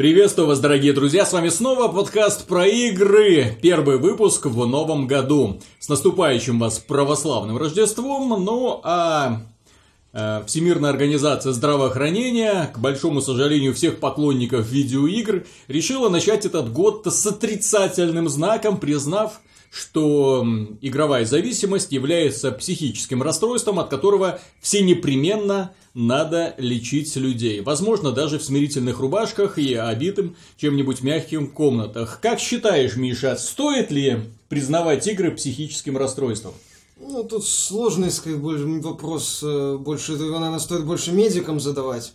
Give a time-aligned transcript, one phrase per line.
[0.00, 3.58] Приветствую вас, дорогие друзья, с вами снова подкаст про игры.
[3.60, 5.60] Первый выпуск в новом году.
[5.78, 8.42] С наступающим вас православным Рождеством.
[8.42, 9.42] Ну, а
[10.14, 17.26] э, Всемирная организация здравоохранения, к большому сожалению всех поклонников видеоигр, решила начать этот год с
[17.26, 20.44] отрицательным знаком, признав что
[20.80, 27.60] игровая зависимость является психическим расстройством, от которого все непременно надо лечить людей.
[27.60, 32.18] Возможно, даже в смирительных рубашках и обитым чем-нибудь мягким комнатах.
[32.20, 36.52] Как считаешь, Миша, стоит ли признавать игры психическим расстройством?
[37.00, 39.40] Ну, тут сложный сказать, вопрос.
[39.42, 42.12] Э, больше, наверное, стоит больше медикам задавать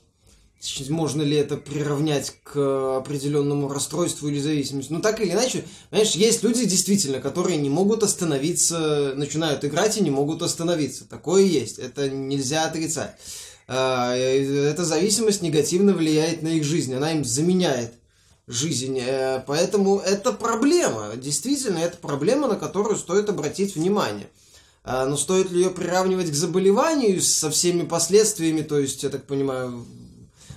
[0.89, 4.91] можно ли это приравнять к определенному расстройству или зависимости.
[4.91, 10.01] Но так или иначе, понимаешь, есть люди действительно, которые не могут остановиться, начинают играть и
[10.01, 11.05] не могут остановиться.
[11.05, 13.15] Такое есть, это нельзя отрицать.
[13.67, 17.93] А, эта зависимость негативно влияет на их жизнь, она им заменяет
[18.47, 18.99] жизнь.
[18.99, 21.13] Э, поэтому это проблема.
[21.15, 24.27] Действительно, это проблема, на которую стоит обратить внимание.
[24.83, 29.25] А, но стоит ли ее приравнивать к заболеванию со всеми последствиями, то есть, я так
[29.25, 30.04] понимаю, Э,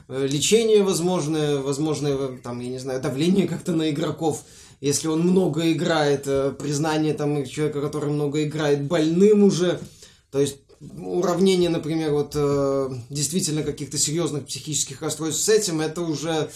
[0.09, 4.45] лечение возможное, возможное, э, там, я не знаю, давление как-то на игроков,
[4.81, 9.81] если он много играет, э, признание там человека, который много играет, больным уже,
[10.31, 12.37] то есть уравнение, например, вот
[13.11, 16.50] действительно каких-то серьезных психических расстройств с этим, это уже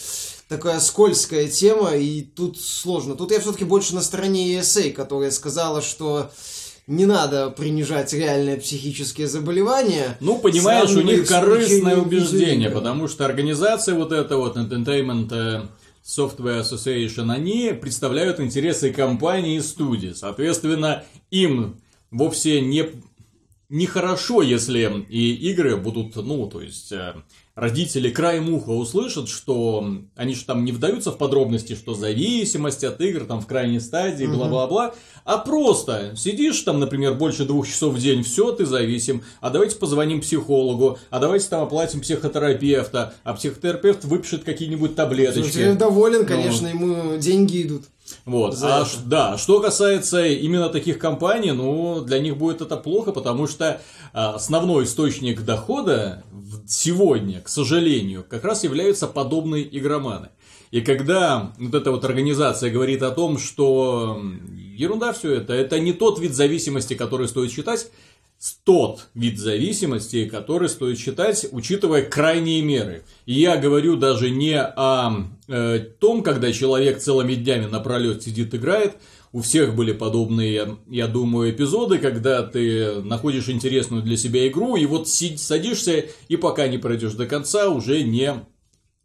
[0.49, 3.17] такая скользкая тема, и тут сложно.
[3.17, 6.31] Тут я все-таки больше на стороне ESA, которая сказала, что
[6.87, 10.17] не надо принижать реальные психические заболевания.
[10.21, 15.63] Ну, понимаешь, у них корыстное убеждение, потому что организация вот эта вот Entertainment э,
[16.05, 20.13] Software Association, они представляют интересы компании и студии.
[20.13, 22.91] Соответственно, им вовсе не
[23.73, 27.15] нехорошо, если и игры будут, ну, то есть, э,
[27.55, 33.01] родители краем уха услышат, что они же там не вдаются в подробности, что зависимость от
[33.01, 34.95] игр там в крайней стадии, бла-бла-бла,
[35.25, 39.77] а просто сидишь там, например, больше двух часов в день, все, ты зависим, а давайте
[39.77, 45.51] позвоним психологу, а давайте там оплатим психотерапевта, а психотерапевт выпишет какие-нибудь таблеточки.
[45.51, 46.27] Слушай, доволен, ну.
[46.27, 47.85] конечно, ну, ему деньги идут.
[48.25, 48.55] Вот.
[48.63, 53.81] а, да, что касается именно таких компаний, ну, для них будет это плохо, потому что
[54.13, 56.25] а, основной источник дохода
[56.67, 60.29] сегодня, к сожалению, как раз являются подобные игроманы.
[60.71, 64.23] И когда вот эта вот организация говорит о том, что
[64.55, 67.91] ерунда все это, это не тот вид зависимости, который стоит считать,
[68.65, 73.05] тот вид зависимости, который стоит считать, учитывая крайние меры.
[73.25, 78.97] И я говорю даже не о э, том, когда человек целыми днями напролет сидит играет.
[79.31, 84.87] У всех были подобные, я думаю, эпизоды, когда ты находишь интересную для себя игру, и
[84.87, 88.35] вот садишься, и пока не пройдешь до конца, уже не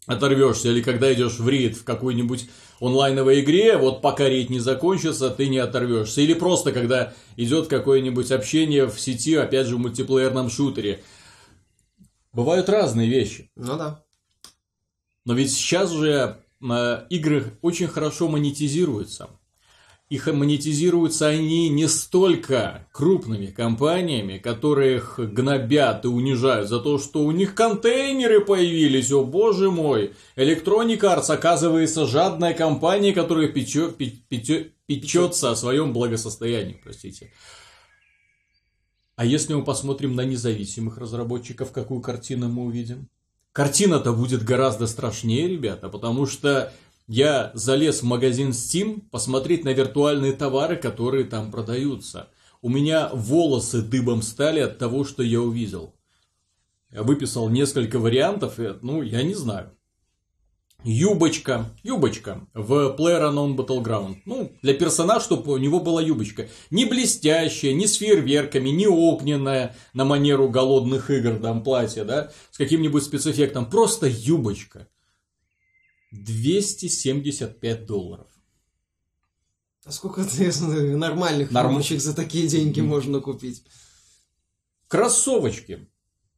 [0.07, 0.69] оторвешься.
[0.69, 2.49] Или когда идешь в рейд в какой-нибудь
[2.79, 6.21] онлайновой игре, вот пока рейд не закончится, ты не оторвешься.
[6.21, 11.01] Или просто когда идет какое-нибудь общение в сети, опять же, в мультиплеерном шутере.
[12.33, 13.51] Бывают разные вещи.
[13.55, 14.03] Ну да.
[15.25, 19.29] Но ведь сейчас же э, игры очень хорошо монетизируются
[20.09, 27.31] их монетизируются они не столько крупными компаниями, которых гнобят и унижают за то, что у
[27.31, 30.13] них контейнеры появились, о боже мой.
[30.37, 37.33] Electronic Arts оказывается жадная компания, которая печё, печё, печется о своем благосостоянии, простите.
[39.17, 43.09] А если мы посмотрим на независимых разработчиков, какую картину мы увидим?
[43.51, 46.71] Картина-то будет гораздо страшнее, ребята, потому что
[47.07, 52.29] я залез в магазин Steam посмотреть на виртуальные товары, которые там продаются.
[52.61, 55.93] У меня волосы дыбом стали от того, что я увидел.
[56.91, 59.71] Я выписал несколько вариантов, и, ну, я не знаю.
[60.83, 64.17] Юбочка, юбочка в PlayerUnknown Battleground.
[64.25, 66.49] Ну, для персонажа, чтобы у него была юбочка.
[66.71, 72.57] Не блестящая, не с фейерверками, не огненная, на манеру голодных игр, там, платье, да, с
[72.57, 73.69] каким-нибудь спецэффектом.
[73.69, 74.87] Просто юбочка.
[76.23, 78.27] 275 долларов.
[79.85, 80.21] А сколько
[80.61, 81.69] нормальных Норм...
[81.69, 83.63] рубочек за такие деньги можно купить?
[84.87, 85.87] Кроссовочки.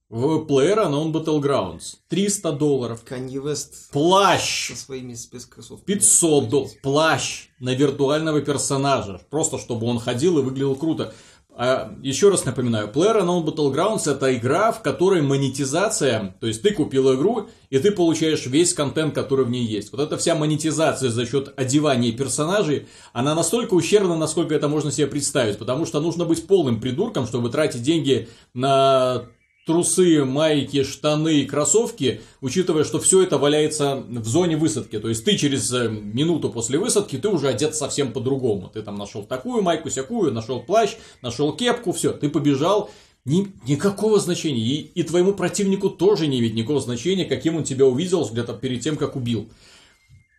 [0.10, 1.98] В PlayerUnknown Battlegrounds.
[2.08, 3.04] 300 долларов.
[3.08, 3.92] Kanye West.
[3.92, 4.70] Плащ.
[4.70, 5.86] Со своими спецкроссовками.
[5.86, 6.82] 500 долларов.
[6.82, 9.22] Плащ на виртуального персонажа.
[9.30, 11.14] Просто чтобы он ходил и выглядел круто.
[11.62, 17.14] А, еще раз напоминаю, PlayerUnknown Battlegrounds это игра, в которой монетизация, то есть ты купил
[17.16, 19.92] игру, и ты получаешь весь контент, который в ней есть.
[19.92, 25.08] Вот эта вся монетизация за счет одевания персонажей, она настолько ущербна, насколько это можно себе
[25.08, 29.24] представить, потому что нужно быть полным придурком, чтобы тратить деньги на
[29.70, 34.98] трусы, майки, штаны, кроссовки, учитывая, что все это валяется в зоне высадки.
[34.98, 38.72] То есть ты через э, минуту после высадки ты уже одет совсем по-другому.
[38.74, 42.90] Ты там нашел такую майку, сякую, нашел плащ, нашел кепку, все, ты побежал.
[43.26, 44.60] Ни, никакого значения.
[44.60, 48.82] И, и твоему противнику тоже не имеет никакого значения, каким он тебя увидел где-то перед
[48.82, 49.52] тем, как убил.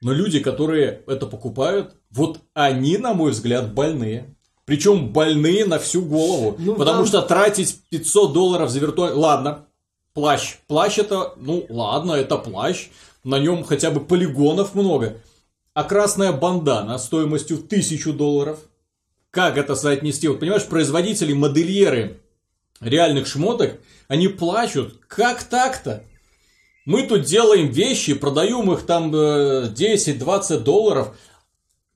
[0.00, 4.34] Но люди, которые это покупают, вот они, на мой взгляд, больные.
[4.70, 6.54] Причем больные на всю голову.
[6.60, 7.06] Ну, потому там...
[7.06, 9.16] что тратить 500 долларов за виртуальный...
[9.16, 9.66] Ладно,
[10.14, 10.58] плащ.
[10.68, 12.86] Плащ это, ну ладно, это плащ.
[13.24, 15.16] На нем хотя бы полигонов много.
[15.74, 18.60] А красная бандана стоимостью 1000 долларов.
[19.32, 20.28] Как это соотнести?
[20.28, 22.20] Вот понимаешь, производители, модельеры
[22.80, 25.00] реальных шмоток, они плачут.
[25.08, 26.04] Как так-то?
[26.84, 31.16] Мы тут делаем вещи, продаем их там 10-20 э, долларов.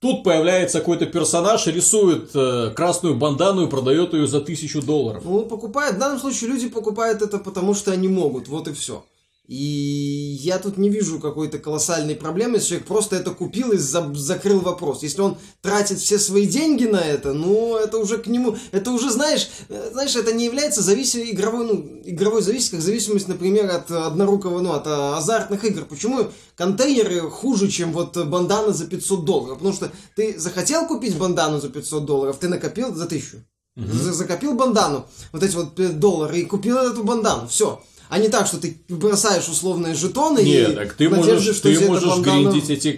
[0.05, 5.23] Тут появляется какой-то персонаж, рисует э, красную бандану и продает ее за тысячу долларов.
[5.25, 9.03] Ну, покупают, в данном случае люди покупают это потому, что они могут, вот и все.
[9.47, 14.11] И я тут не вижу какой-то колоссальной проблемы, если человек просто это купил и за
[14.15, 15.03] закрыл вопрос.
[15.03, 19.11] Если он тратит все свои деньги на это, ну, это уже к нему, это уже,
[19.11, 23.91] знаешь, э, знаешь, это не является зависимой игровой, ну, игровой зависимостью, как зависимость, например, от
[23.91, 25.85] однорукого, ну, от а, азартных игр.
[25.85, 29.59] Почему контейнеры хуже, чем вот бандана за 500 долларов?
[29.59, 33.45] Потому что ты захотел купить бандану за 500 долларов, ты накопил за 1000.
[33.77, 33.93] Угу.
[33.93, 38.59] Закопил бандану, вот эти вот доллары, и купил эту бандану, все а не так, что
[38.59, 42.93] ты бросаешь условные жетоны Нет, и так ты надежде, можешь, ты можешь гриндить эти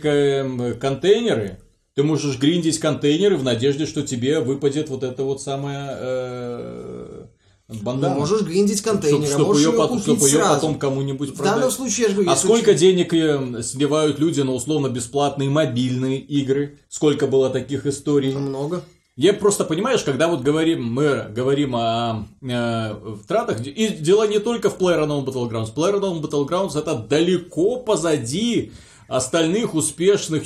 [0.74, 1.58] контейнеры,
[1.94, 7.24] ты можешь гриндить контейнеры в надежде, что тебе выпадет вот это вот самое э,
[7.68, 8.14] бандана.
[8.14, 11.52] Ну, можешь гриндить контейнеры, чтобы, можешь ее, потом, чтобы ее потом кому-нибудь продать.
[11.52, 12.80] В данном случае, я говорю, А сколько очень...
[12.80, 16.78] денег э, сливают люди на условно-бесплатные мобильные игры?
[16.88, 18.34] Сколько было таких историй?
[18.34, 18.82] Много.
[19.16, 24.68] Я просто, понимаешь, когда вот говорим, мы говорим о, о тратах, и дело не только
[24.68, 25.74] в PlayerUnknown Battlegrounds.
[25.74, 28.72] PlayerUnknown Battlegrounds это далеко позади
[29.08, 30.44] остальных успешных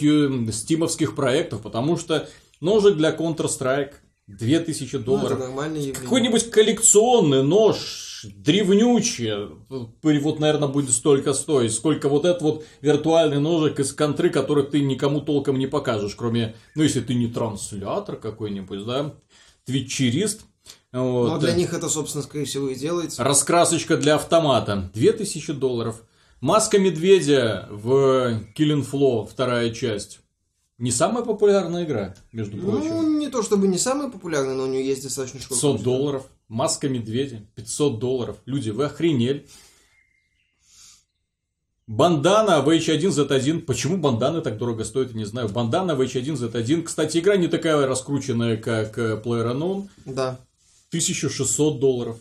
[0.54, 2.28] стимовских проектов, потому что
[2.60, 3.94] ножик для Counter-Strike
[4.28, 5.40] 2000 долларов.
[5.40, 9.50] Ну, Какой-нибудь коллекционный нож древнючие.
[9.68, 14.80] Вот, наверное, будет столько стоить, сколько вот этот вот виртуальный ножик из контры, который ты
[14.80, 19.14] никому толком не покажешь, кроме, ну, если ты не транслятор какой-нибудь, да,
[19.64, 20.42] твитчерист.
[20.92, 21.28] Вот.
[21.28, 23.22] Но для них это, собственно, скорее всего, и делается.
[23.22, 24.90] Раскрасочка для автомата.
[24.94, 26.02] 2000 долларов.
[26.40, 30.20] Маска медведя в Killing Flow, вторая часть.
[30.80, 32.88] Не самая популярная игра, между ну, прочим.
[32.88, 36.26] Ну, не то чтобы не самая популярная, но у нее есть достаточно 500 долларов.
[36.48, 37.42] Маска медведя.
[37.54, 38.38] 500 долларов.
[38.46, 39.46] Люди, вы охренели.
[41.86, 43.60] Бандана в H1Z1.
[43.60, 45.50] Почему банданы так дорого стоят, я не знаю.
[45.50, 46.84] Бандана в H1Z1.
[46.84, 49.86] Кстати, игра не такая раскрученная, как э, PlayerUnknown.
[50.06, 50.40] Да.
[50.88, 52.18] 1600 долларов.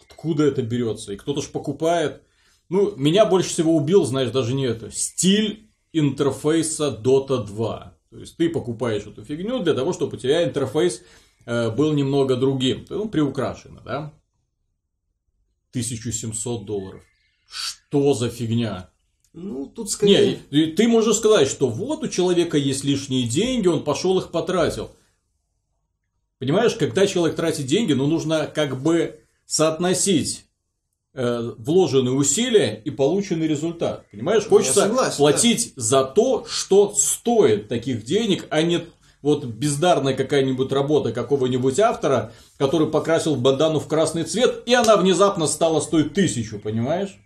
[0.00, 1.12] Откуда это берется?
[1.12, 2.22] И кто-то ж покупает.
[2.68, 4.92] Ну, меня больше всего убил, знаешь, даже не это.
[4.92, 5.63] Стиль
[5.98, 7.98] интерфейса Dota 2.
[8.10, 11.02] То есть ты покупаешь эту фигню для того, чтобы у тебя интерфейс
[11.46, 12.84] э, был немного другим.
[12.88, 14.12] Ну, приукрашено, да?
[15.70, 17.02] 1700 долларов.
[17.48, 18.90] Что за фигня?
[19.32, 20.38] Ну, тут скорее...
[20.52, 24.92] Не, ты можешь сказать, что вот у человека есть лишние деньги, он пошел их потратил.
[26.38, 30.43] Понимаешь, когда человек тратит деньги, ну, нужно как бы соотносить
[31.16, 34.04] Э, вложенные усилия и полученный результат.
[34.10, 35.82] Понимаешь, ну, хочется согласен, платить да.
[35.82, 38.80] за то, что стоит таких денег, а не
[39.22, 45.46] вот бездарная какая-нибудь работа какого-нибудь автора, который покрасил бандану в красный цвет, и она внезапно
[45.46, 47.16] стала стоить тысячу, понимаешь?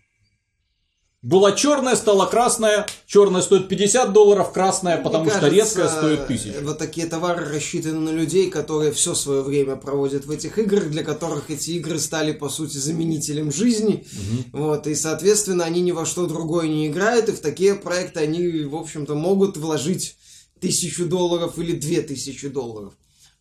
[1.20, 2.86] Была черная, стала красная.
[3.06, 6.60] Черная стоит 50 долларов, красная, потому Мне что кажется, редкая стоит 1000.
[6.62, 11.02] Вот такие товары рассчитаны на людей, которые все свое время проводят в этих играх, для
[11.02, 14.06] которых эти игры стали, по сути, заменителем жизни.
[14.52, 14.64] Угу.
[14.64, 18.62] Вот, и, соответственно, они ни во что другое не играют, и в такие проекты они,
[18.62, 20.16] в общем-то, могут вложить
[20.60, 22.92] тысячу долларов или две тысячи долларов.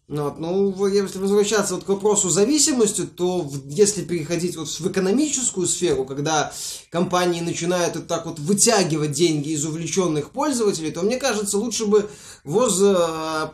[0.10, 0.40] Ну вот.
[0.40, 6.54] Ну, если возвращаться вот к вопросу зависимости, то если переходить вот в экономическую сферу, когда
[6.90, 12.10] компании начинают вот так вот вытягивать деньги из увлеченных пользователей, то мне кажется, лучше бы
[12.46, 13.48] ВОЗ э,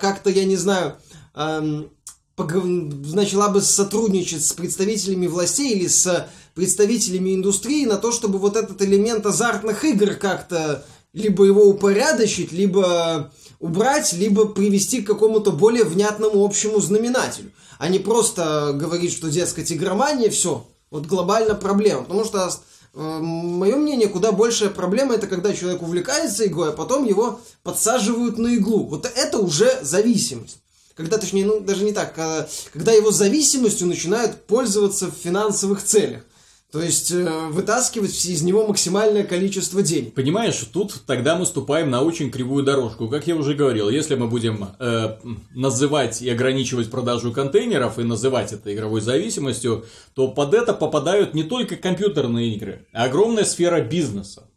[0.00, 0.98] как-то, я не знаю,
[1.34, 1.90] эм,
[2.36, 8.80] начала бы сотрудничать с представителями властей или с представителями индустрии на то, чтобы вот этот
[8.82, 16.44] элемент азартных игр как-то либо его упорядочить, либо убрать, либо привести к какому-то более внятному
[16.44, 22.04] общему знаменателю, а не просто говорить, что, дескать, игромания, все, вот глобально проблема.
[22.04, 22.48] Потому что,
[22.94, 28.38] э, мое мнение, куда большая проблема, это когда человек увлекается игрой, а потом его подсаживают
[28.38, 28.84] на иглу.
[28.86, 30.58] Вот это уже зависимость.
[30.94, 36.22] когда, точнее, ну, даже не так, когда, когда его зависимостью начинают пользоваться в финансовых целях.
[36.70, 40.12] То есть э, вытаскивать из него максимальное количество денег.
[40.12, 43.08] Понимаешь, тут тогда мы ступаем на очень кривую дорожку.
[43.08, 45.16] Как я уже говорил, если мы будем э,
[45.54, 51.42] называть и ограничивать продажу контейнеров и называть это игровой зависимостью, то под это попадают не
[51.42, 54.50] только компьютерные игры, а огромная сфера бизнеса,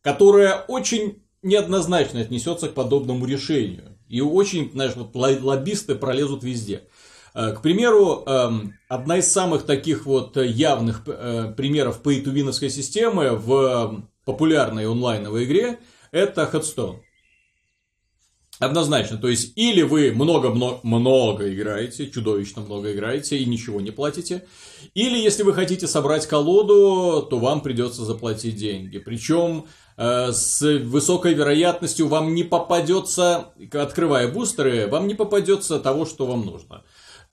[0.00, 3.98] которая очень неоднозначно отнесется к подобному решению.
[4.08, 6.84] И очень, знаешь, лоббисты пролезут везде.
[7.36, 14.04] Э, к примеру, эм, одна из самых таких вот явных э, примеров to системы в
[14.24, 15.78] популярной онлайновой игре
[16.12, 17.00] это Headstone.
[18.58, 24.46] Однозначно, то есть или вы много-много играете, чудовищно много играете и ничего не платите,
[24.94, 28.96] или если вы хотите собрать колоду, то вам придется заплатить деньги.
[28.96, 29.66] Причем
[29.98, 36.46] э, с высокой вероятностью вам не попадется, открывая бустеры, вам не попадется того, что вам
[36.46, 36.82] нужно.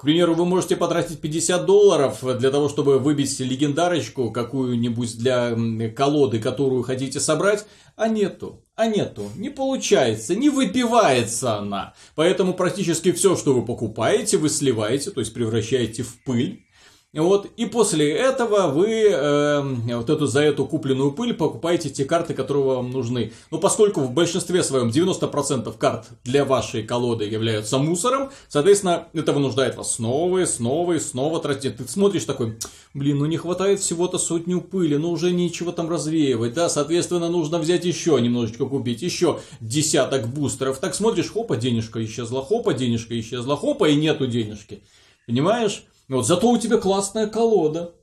[0.03, 5.55] К примеру, вы можете потратить 50 долларов для того, чтобы выбить легендарочку какую-нибудь для
[5.95, 8.65] колоды, которую хотите собрать, а нету.
[8.75, 11.93] А нету, не получается, не выпивается она.
[12.15, 16.65] Поэтому практически все, что вы покупаете, вы сливаете, то есть превращаете в пыль.
[17.13, 22.33] Вот, и после этого вы э, вот эту, за эту купленную пыль покупаете те карты,
[22.33, 23.31] которые вам нужны.
[23.51, 29.75] Но поскольку в большинстве своем 90% карт для вашей колоды являются мусором, соответственно, это вынуждает
[29.75, 31.77] вас снова и снова и снова тратить.
[31.77, 32.57] Ты смотришь такой,
[32.95, 37.59] блин, ну не хватает всего-то сотню пыли, ну уже нечего там развеивать, да, соответственно, нужно
[37.59, 40.79] взять еще немножечко купить, еще десяток бустеров.
[40.79, 44.81] Так смотришь, хопа, денежка исчезла, хопа, денежка исчезла, хопа, и нету денежки.
[45.27, 45.83] Понимаешь?
[46.13, 47.93] Вот, зато у тебя классная колода.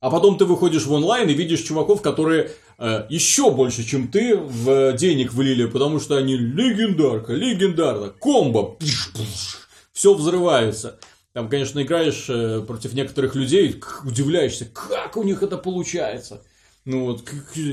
[0.00, 4.36] А потом ты выходишь в онлайн и видишь чуваков, которые э, еще больше, чем ты,
[4.36, 10.98] в денег влили, потому что они легендарка, легендарно, комбо, пиш, пиш, все взрывается.
[11.34, 16.42] Там, конечно, играешь э, против некоторых людей, удивляешься, как у них это получается.
[16.86, 17.28] Ну вот,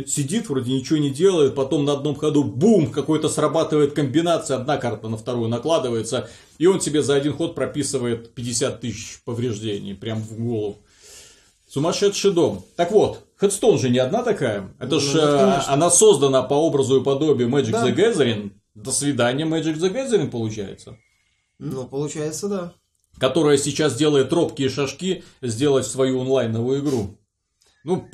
[0.05, 5.07] сидит, вроде ничего не делает, потом на одном ходу бум, какой-то срабатывает комбинация, одна карта
[5.07, 10.37] на вторую накладывается, и он тебе за один ход прописывает 50 тысяч повреждений прям в
[10.37, 10.77] голову.
[11.69, 12.65] Сумасшедший дом.
[12.75, 14.73] Так вот, Headstone же не одна такая.
[14.79, 17.87] Это ну, же э, она создана по образу и подобию Magic да.
[17.87, 18.51] the Gathering.
[18.73, 20.97] До свидания, Magic the Gathering получается.
[21.59, 22.73] Ну, получается, да.
[23.19, 27.17] Которая сейчас делает робкие шажки сделать свою онлайновую игру.
[27.83, 28.07] Ну,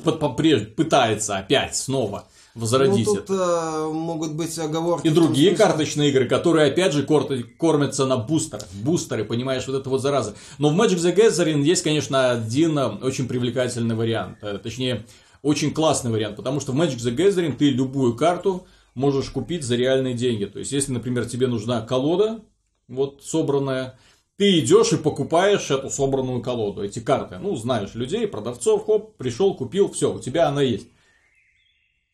[0.76, 3.88] пытается опять снова возродить ну, тут это.
[3.92, 5.06] могут быть оговорки.
[5.06, 5.64] И другие смысле...
[5.64, 8.68] карточные игры, которые опять же кормятся на бустерах.
[8.72, 10.34] Бустеры, понимаешь, вот это вот зараза.
[10.58, 14.38] Но в Magic the Gathering есть, конечно, один э, очень привлекательный вариант.
[14.42, 15.04] Э, точнее,
[15.42, 16.36] очень классный вариант.
[16.36, 20.44] Потому что в Magic the Gathering ты любую карту можешь купить за реальные деньги.
[20.44, 22.40] То есть, если, например, тебе нужна колода,
[22.86, 23.98] вот собранная,
[24.36, 27.38] ты идешь и покупаешь эту собранную колоду, эти карты.
[27.38, 30.88] Ну, знаешь людей, продавцов, хоп, пришел, купил, все, у тебя она есть.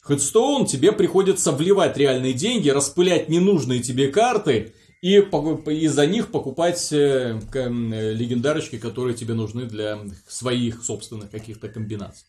[0.02, 6.92] Хедстоун тебе приходится вливать реальные деньги, распылять ненужные тебе карты и, и за них покупать
[6.92, 12.26] э, легендарочки, которые тебе нужны для своих собственных каких-то комбинаций.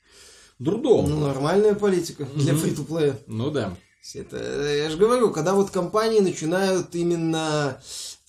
[0.59, 1.09] Дурдом.
[1.09, 3.17] Ну, нормальная политика для фри-то-плея.
[3.27, 3.75] Ну да.
[4.15, 4.37] Это,
[4.75, 7.79] я же говорю, когда вот компании начинают именно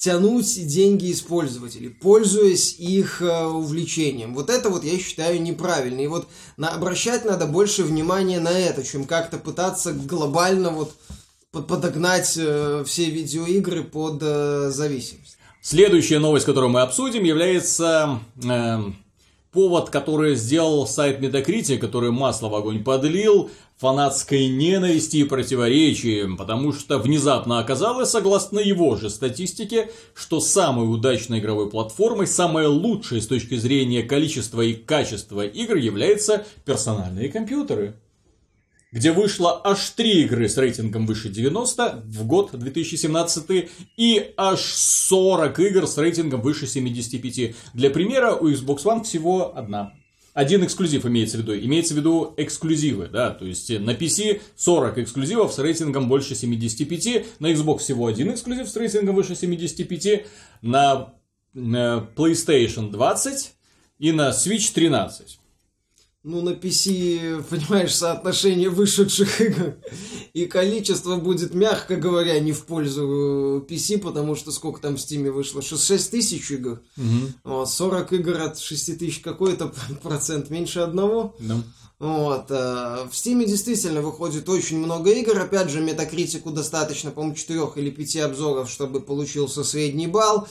[0.02, 4.34] тянуть деньги из пользователей, пользуясь их э, увлечением.
[4.34, 6.00] Вот это вот я считаю неправильно.
[6.00, 10.92] И вот на, обращать надо больше внимания на это, чем как-то пытаться глобально вот
[11.52, 15.38] подогнать э, все видеоигры под э, зависимость.
[15.60, 18.78] Следующая новость, которую мы обсудим, является э,
[19.52, 26.72] повод, который сделал сайт Metacritic, который масло в огонь подлил, фанатской ненависти и противоречий, потому
[26.72, 33.26] что внезапно оказалось, согласно его же статистике, что самой удачной игровой платформой, самой лучшей с
[33.26, 37.96] точки зрения количества и качества игр являются персональные компьютеры
[38.92, 45.58] где вышло аж 3 игры с рейтингом выше 90 в год 2017 и аж 40
[45.60, 47.54] игр с рейтингом выше 75.
[47.74, 49.94] Для примера, у Xbox One всего одна.
[50.34, 51.54] Один эксклюзив имеется в виду.
[51.54, 57.40] Имеется в виду эксклюзивы, да, то есть на PC 40 эксклюзивов с рейтингом больше 75,
[57.40, 60.26] на Xbox всего один эксклюзив с рейтингом выше 75,
[60.62, 61.14] на
[61.54, 63.52] PlayStation 20
[63.98, 65.38] и на Switch 13.
[66.24, 69.74] Ну, на PC, понимаешь, соотношение вышедших игр
[70.32, 75.30] и количество будет, мягко говоря, не в пользу PC, потому что сколько там в Steam
[75.30, 75.62] вышло?
[75.62, 76.80] 6 тысяч игр.
[77.44, 81.34] Вот, 40 игр от 6 тысяч какой-то процент меньше одного.
[81.40, 81.56] Да.
[81.98, 85.38] Вот, э, в Steam действительно выходит очень много игр.
[85.38, 90.48] Опять же, метакритику достаточно, по-моему, 4 или 5 обзоров, чтобы получился средний балл.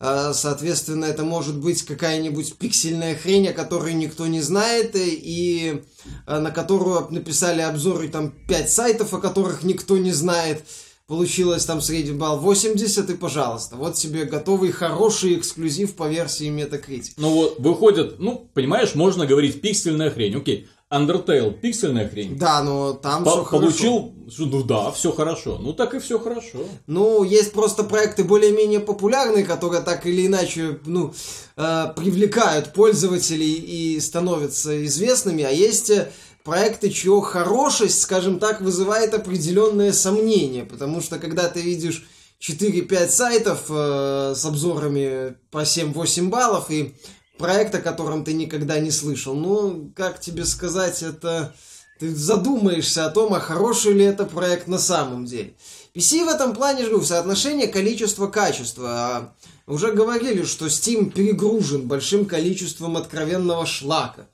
[0.00, 5.82] Э, Соответственно, это может быть какая-нибудь пиксельная хрень, о которой никто не знает, и- и
[6.26, 10.64] э, на которую написали обзоры там 5 сайтов, о которых никто не знает.
[11.06, 17.12] Получилось там средний балл 80, и пожалуйста, вот тебе готовый хороший эксклюзив по версии Metacritic.
[17.18, 20.34] Ну вот, выходит, ну, понимаешь, можно говорить пиксельная хрень.
[20.36, 22.38] Окей, Undertale пиксельная хрень.
[22.38, 23.60] Да, но там По- все хорошо.
[23.66, 25.58] получил, ну да, все хорошо.
[25.60, 26.58] Ну так и все хорошо.
[26.86, 31.12] Ну, есть просто проекты более-менее популярные, которые так или иначе, ну,
[31.56, 36.12] э, привлекают пользователей и становятся известными, а есть э,
[36.44, 42.06] проекты, чье хорошесть, скажем так, вызывает определенное сомнение, потому что когда ты видишь
[42.40, 46.94] 4-5 сайтов э, с обзорами по 7-8 баллов и
[47.38, 51.54] проект, о котором ты никогда не слышал, ну, как тебе сказать, это...
[52.00, 55.54] Ты задумаешься о том, а хороший ли это проект на самом деле.
[55.94, 58.88] PC в этом плане, же соотношение количество-качество.
[58.88, 59.32] А
[59.68, 64.26] Уже говорили, что Steam перегружен большим количеством откровенного шлака.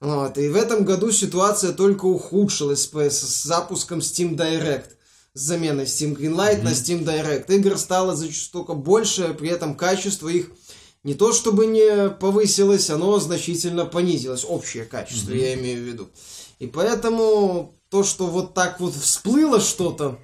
[0.00, 4.88] Вот, и в этом году ситуация только ухудшилась с, запуском Steam Direct.
[5.34, 7.54] С заменой Steam Greenlight на Steam Direct.
[7.54, 10.50] Игр стало зачастую больше, при этом качество их
[11.04, 14.44] не то чтобы не повысилось, оно значительно понизилось.
[14.48, 16.08] Общее качество, я имею в виду.
[16.58, 20.18] И поэтому то, что вот так вот всплыло что-то,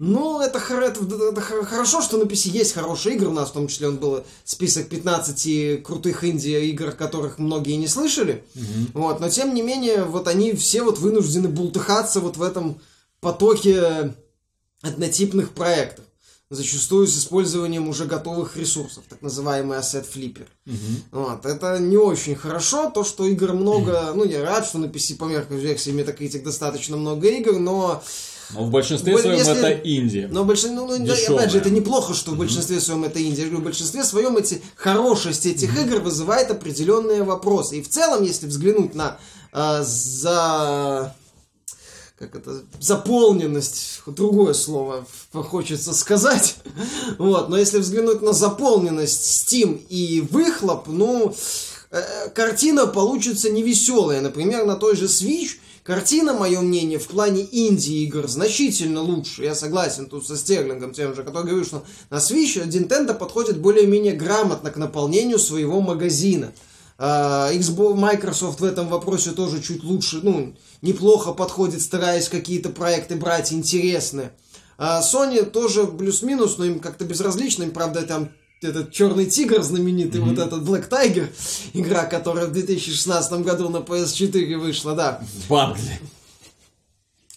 [0.00, 3.28] ну, это, это, это хор- хорошо, что на PC есть хорошие игры.
[3.28, 8.44] У нас в том числе он был список 15 крутых инди-игр, которых многие не слышали.
[8.92, 12.80] Вот, но тем не менее, вот они все вот вынуждены бултыхаться вот в этом
[13.20, 14.14] потоке
[14.82, 16.04] однотипных проектов.
[16.54, 20.46] Зачастую с использованием уже готовых ресурсов, так называемый asset flipper.
[21.12, 25.16] Вот, это не очень хорошо, то, что игр много, ну, я рад, что на PC
[25.16, 28.02] по меркам версии Metacritic достаточно много игр, но,
[28.50, 30.28] Но в большинстве Более- своем если- это инди.
[30.30, 31.40] но больш- ну, ну, да, Дешёвая.
[31.40, 33.42] опять же, это неплохо, что в большинстве своем это Индия.
[33.42, 37.78] Я говорю, В большинстве своем эти хорошесть этих игр вызывает определенные вопросы.
[37.78, 39.16] И в целом, если взглянуть на
[39.52, 41.14] э, за
[42.18, 46.56] как это, заполненность, другое слово хочется сказать.
[47.18, 51.34] Вот, но если взглянуть на заполненность Steam и выхлоп, ну,
[51.90, 54.20] э, картина получится невеселая.
[54.20, 59.44] Например, на той же Switch картина, мое мнение, в плане инди-игр значительно лучше.
[59.44, 64.14] Я согласен тут со Стерлингом тем же, который говорит, что на Switch Nintendo подходит более-менее
[64.14, 66.52] грамотно к наполнению своего магазина.
[66.96, 73.16] А, Xbox, Microsoft в этом вопросе тоже чуть лучше, ну, неплохо подходит, стараясь какие-то проекты
[73.16, 74.32] брать интересные.
[74.78, 78.30] А Sony тоже плюс-минус, но им как-то безразлично, им, правда, там
[78.60, 81.28] этот черный тигр знаменитый, вот этот Black Tiger,
[81.74, 85.20] игра, которая в 2016 году на PS4 вышла, да.
[85.48, 86.00] В Англии.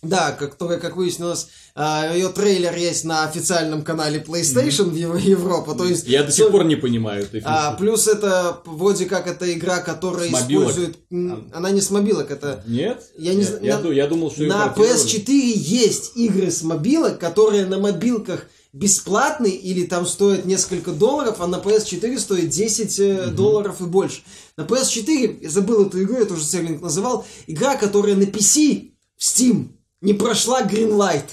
[0.03, 5.73] Да, которая, как выяснилось, а, ее трейлер есть на официальном канале PlayStation в Ев- Европа,
[5.73, 6.05] то есть...
[6.07, 10.29] Я до сих пор не понимаю этой а, плюс это вроде как это игра, которая
[10.31, 10.99] использует...
[11.09, 12.63] м, Она не с мобилок, это...
[12.67, 13.03] Нет?
[13.17, 15.03] Я не Нет, Я, на- ду- я думал, что На портировали.
[15.03, 21.47] PS4 есть игры с мобилок, которые на мобилках бесплатные или там стоят несколько долларов, а
[21.47, 24.21] на PS4 стоит 10 э, долларов и больше.
[24.57, 29.21] На PS4, я забыл эту игру, я тоже Стерлинг называл, игра, которая на PC в
[29.23, 29.69] Steam
[30.01, 31.25] не прошла Greenlight.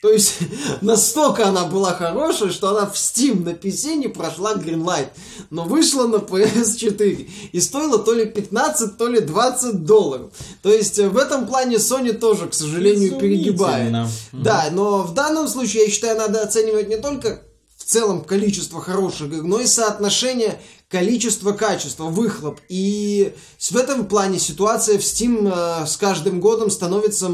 [0.00, 0.34] То есть
[0.80, 5.08] настолько она была хорошая, что она в Steam на PC не прошла Greenlight,
[5.50, 10.30] но вышла на PS4 и стоила то ли 15, то ли 20 долларов.
[10.62, 13.90] То есть э, в этом плане Sony тоже, к сожалению, перегибает.
[14.32, 17.42] Да, но в данном случае, я считаю, надо оценивать не только
[17.88, 22.60] целом количество хороших игр, но и соотношение количество-качество, выхлоп.
[22.68, 27.30] И в этом плане ситуация в Steam э, с каждым годом становится,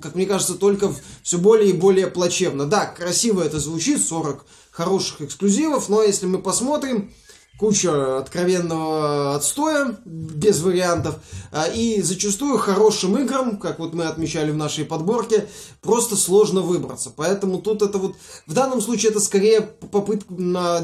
[0.00, 2.66] как мне кажется, только все более и более плачевно.
[2.66, 7.12] Да, красиво это звучит, 40 хороших эксклюзивов, но если мы посмотрим,
[7.60, 11.16] куча откровенного отстоя, без вариантов,
[11.52, 15.46] а, и зачастую хорошим играм, как вот мы отмечали в нашей подборке,
[15.82, 17.12] просто сложно выбраться.
[17.14, 20.32] Поэтому тут это вот, в данном случае это скорее попытка,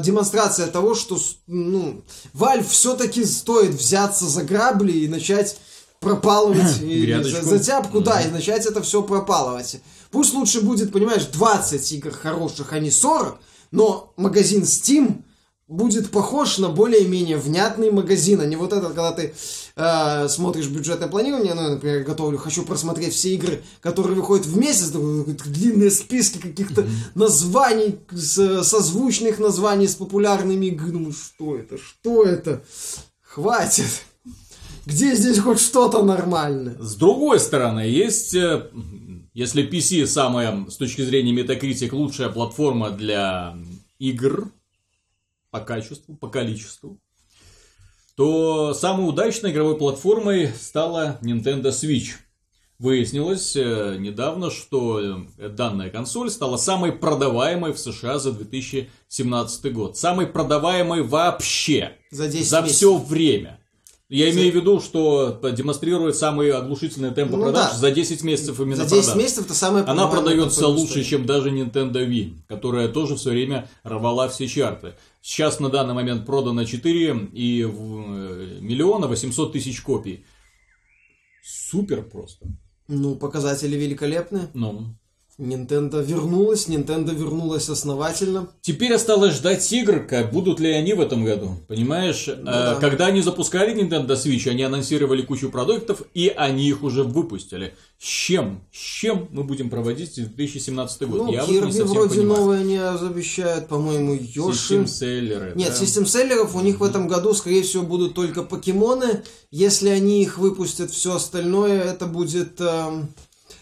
[0.03, 2.03] демонстрация того, что, ну,
[2.35, 5.57] Valve все-таки стоит взяться за грабли и начать
[5.99, 7.41] пропалывать и Грядочку.
[7.41, 9.81] за, за тяпку, да, и начать это все пропалывать.
[10.11, 13.39] Пусть лучше будет, понимаешь, 20 игр хороших, а не 40,
[13.71, 15.23] но магазин Steam
[15.67, 19.33] будет похож на более-менее внятный магазин, а не вот этот, когда ты
[19.75, 24.57] э, смотришь бюджетное планирование, ну, я, например, готовлю, хочу просмотреть все игры, которые выходят в
[24.57, 27.11] месяц, длинные списки каких-то mm-hmm.
[27.15, 30.91] названий, созвучных названий с популярными играми.
[30.91, 32.63] Думаю, что это, что это?
[33.21, 33.87] Хватит.
[34.85, 36.77] Где здесь хоть что-то нормальное?
[36.79, 38.69] С другой стороны, есть, э,
[39.33, 43.57] если PC самая, с точки зрения Metacritic, лучшая платформа для
[43.99, 44.49] игр,
[45.51, 46.99] по качеству, по количеству,
[48.15, 52.13] то самой удачной игровой платформой стала Nintendo Switch.
[52.79, 59.97] Выяснилось э, недавно, что э, данная консоль стала самой продаваемой в США за 2017 год.
[59.97, 61.93] Самой продаваемой вообще.
[62.11, 62.75] За 10 За месяцев.
[62.77, 63.59] все время.
[64.09, 67.77] Я имею в виду, что демонстрирует самые оглушительные темпы Ну продаж да.
[67.77, 69.15] за 10 месяцев именно За 10 продаж.
[69.23, 71.03] месяцев это самое Она продается лучше, истории.
[71.03, 74.93] чем даже Nintendo Wii, которая тоже все время рвала все чарты.
[75.27, 80.23] Сейчас на данный момент продано 4 и в- э, миллиона 800 тысяч копий.
[81.43, 82.47] Супер просто.
[82.87, 84.47] Ну, показатели великолепные.
[84.53, 84.95] Ну.
[85.39, 88.47] Nintendo вернулась, Nintendo вернулась основательно.
[88.61, 91.51] Теперь осталось ждать игр, как будут ли они в этом году.
[91.67, 92.75] Понимаешь, Э, да.
[92.81, 97.75] когда они запускали Nintendo Switch, они анонсировали кучу продуктов, и они их уже выпустили.
[97.99, 98.61] С чем?
[98.71, 101.17] С чем мы будем проводить 2017 год?
[101.27, 102.41] Ну, Я вот не вроде понимаю.
[102.41, 104.73] новые не обещают, по-моему, Йоши.
[104.75, 105.53] System селлеры.
[105.55, 105.75] Нет, да.
[105.75, 109.21] систем-селлеров у них в этом году, скорее всего, будут только покемоны.
[109.51, 112.59] Если они их выпустят, все остальное, это будет...
[112.59, 113.09] эм,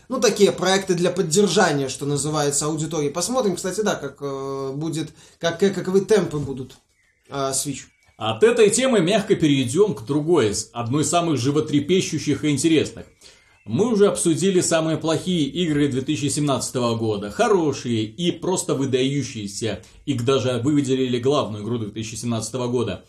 [0.10, 3.10] ну, такие проекты для поддержания, что называется, аудитории.
[3.10, 6.76] Посмотрим, кстати, да, как э, будет, как, как- каковы темпы будут
[7.30, 7.82] э, Switch.
[8.18, 13.06] От этой темы мягко перейдем к другой, одной из самых животрепещущих и интересных.
[13.66, 19.82] Мы уже обсудили самые плохие игры 2017 года, хорошие и просто выдающиеся.
[20.06, 23.04] Их даже выделили главную игру 2017 года.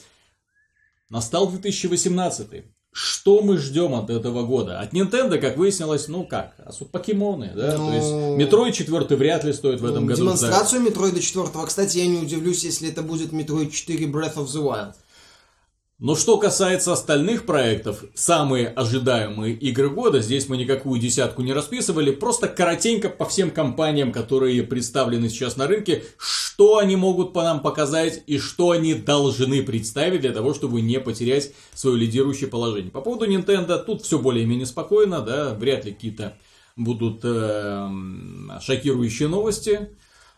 [1.11, 2.65] Настал 2018.
[2.99, 4.81] Что мы ждем от этого года?
[4.81, 7.77] От Nintendo, как выяснилось, ну как, осу- покемоны, да?
[7.77, 8.09] Ну, То есть
[8.51, 10.23] Metroid 4 вряд ли стоит в этом Ну, году.
[10.23, 11.67] Демонстрацию Метроида 4.
[11.67, 14.95] Кстати, я не удивлюсь, если это будет Metroid 4 Breath of the Wild.
[15.99, 22.11] Но что касается остальных проектов, самые ожидаемые игры года, здесь мы никакую десятку не расписывали,
[22.11, 27.61] просто коротенько по всем компаниям, которые представлены сейчас на рынке, что они могут по нам
[27.63, 32.91] показать и что они должны представить для того, чтобы не потерять свое лидирующее положение.
[32.91, 36.37] По поводу Nintendo тут все более-менее спокойно, да, вряд ли какие-то
[36.77, 39.89] будут эм, шокирующие новости.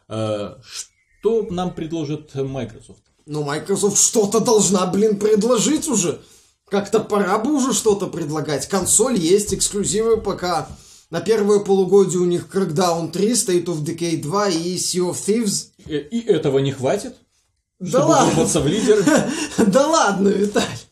[0.08, 3.07] Э, что нам предложит Microsoft?
[3.28, 6.18] Ну, Microsoft что-то должна, блин, предложить уже.
[6.70, 8.66] Как-то пора бы уже что-то предлагать.
[8.68, 10.66] Консоль есть, эксклюзивы пока.
[11.10, 15.66] На первое полугодие у них Crackdown 3, State of Decay 2 и Sea of Thieves.
[15.86, 17.16] Э, И этого не хватит?
[17.78, 19.04] Да чтобы ладно, в лидер?
[19.66, 20.87] да ладно, Виталик.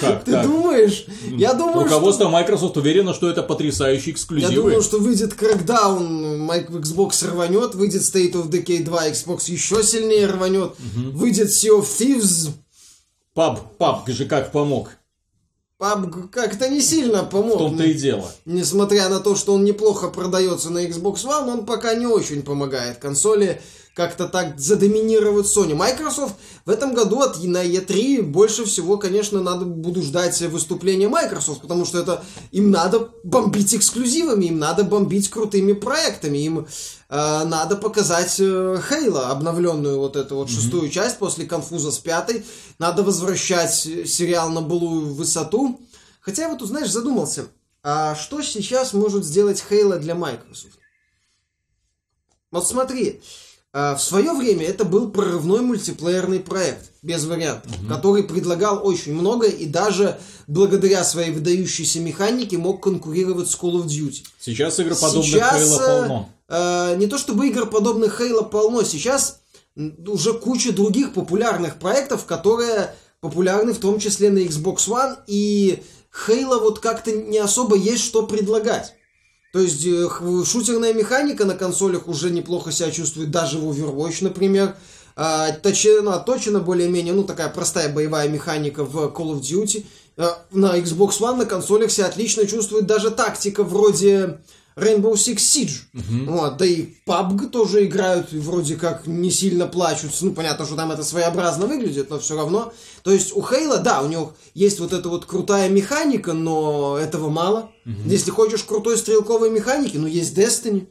[0.00, 0.46] Как Ты так?
[0.46, 1.06] думаешь?
[1.30, 2.32] Я думаю, Руководство что...
[2.32, 4.54] Microsoft уверено, что это потрясающие Я эксклюзивы.
[4.54, 10.72] думаю, что выйдет Crackdown, Xbox рванет, выйдет State of Decay 2, Xbox еще сильнее рванет,
[10.78, 12.50] выйдет Sea of Thieves,
[13.34, 14.90] Паб, паб же как помог.
[15.78, 17.56] PUBG как-то не сильно помог.
[17.56, 18.30] В том-то и дело.
[18.44, 22.98] Несмотря на то, что он неплохо продается на Xbox One, он пока не очень помогает
[22.98, 23.60] консоли
[23.94, 25.74] как-то так задоминировать Sony.
[25.74, 31.60] Microsoft в этом году от на E3 больше всего, конечно, надо буду ждать выступления Microsoft,
[31.60, 36.64] потому что это им надо бомбить эксклюзивами, им надо бомбить крутыми проектами, им э,
[37.08, 38.44] надо показать э,
[38.90, 42.44] Halo, обновленную вот эту вот шестую часть после конфуза с пятой,
[42.78, 45.80] надо возвращать э, сериал на былую высоту.
[46.20, 47.48] Хотя я вот, знаешь, задумался,
[47.82, 50.78] а что сейчас может сделать Halo для Microsoft?
[52.52, 53.20] Вот смотри,
[53.72, 59.66] в свое время это был прорывной мультиплеерный проект, без вариантов, который предлагал очень много и
[59.66, 64.24] даже благодаря своей выдающейся механике мог конкурировать с Call of Duty.
[64.38, 66.28] Сейчас игр подобных Сейчас, Halo э, полно.
[66.48, 69.40] э, не то чтобы игр подобных Halo полно, сейчас
[70.06, 75.82] уже куча других популярных проектов, которые популярны в том числе на Xbox One, и
[76.26, 78.94] Halo вот как-то не особо есть что предлагать.
[79.52, 80.08] То есть э,
[80.44, 84.74] шутерная механика на консолях уже неплохо себя чувствует, даже в Overwatch, например.
[85.62, 89.84] Точена, точена более-менее, ну, такая простая боевая механика в Call of Duty.
[90.16, 94.38] А, на Xbox One на консолях себя отлично чувствует даже тактика вроде
[94.76, 96.26] Rainbow Six Siege.
[96.26, 100.12] Вот, да и PUBG тоже играют, и вроде как не сильно плачут.
[100.20, 102.72] Ну, понятно, что там это своеобразно выглядит, но все равно.
[103.02, 107.28] То есть у Хейла, да, у него есть вот эта вот крутая механика, но этого
[107.28, 107.70] мало.
[108.06, 110.86] Если хочешь крутой стрелковой механики, ну, есть Destiny.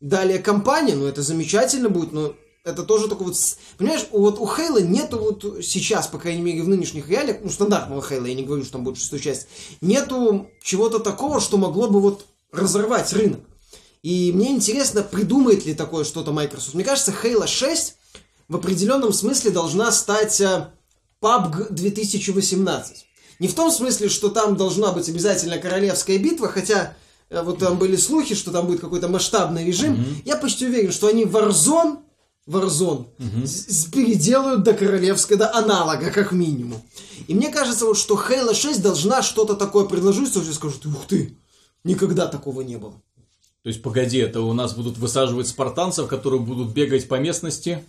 [0.00, 2.34] Далее компания, ну, это замечательно будет, но
[2.64, 3.36] это тоже такой вот...
[3.76, 8.02] Понимаешь, вот у Хейла нету вот сейчас, по крайней мере, в нынешних реалиях, ну, стандартного
[8.02, 9.46] Хейла, я не говорю, что там будет шестая часть,
[9.82, 13.40] нету чего-то такого, что могло бы вот разорвать рынок.
[14.02, 16.74] И мне интересно, придумает ли такое что-то Microsoft.
[16.74, 17.94] Мне кажется, Halo 6
[18.48, 23.06] в определенном смысле должна стать PUBG э, 2018.
[23.40, 26.96] Не в том смысле, что там должна быть обязательно королевская битва, хотя
[27.28, 29.94] э, вот там были слухи, что там будет какой-то масштабный режим.
[29.94, 30.22] Mm-hmm.
[30.24, 31.98] Я почти уверен, что они Warzone,
[32.48, 33.90] Warzone mm-hmm.
[33.92, 36.80] переделают до королевской, до аналога, как минимум.
[37.28, 41.06] И мне кажется, вот, что Halo 6 должна что-то такое предложить, что все скажут, ух
[41.06, 41.38] ты,
[41.84, 42.94] никогда такого не было.
[43.62, 47.84] То есть, погоди, это у нас будут высаживать спартанцев, которые будут бегать по местности,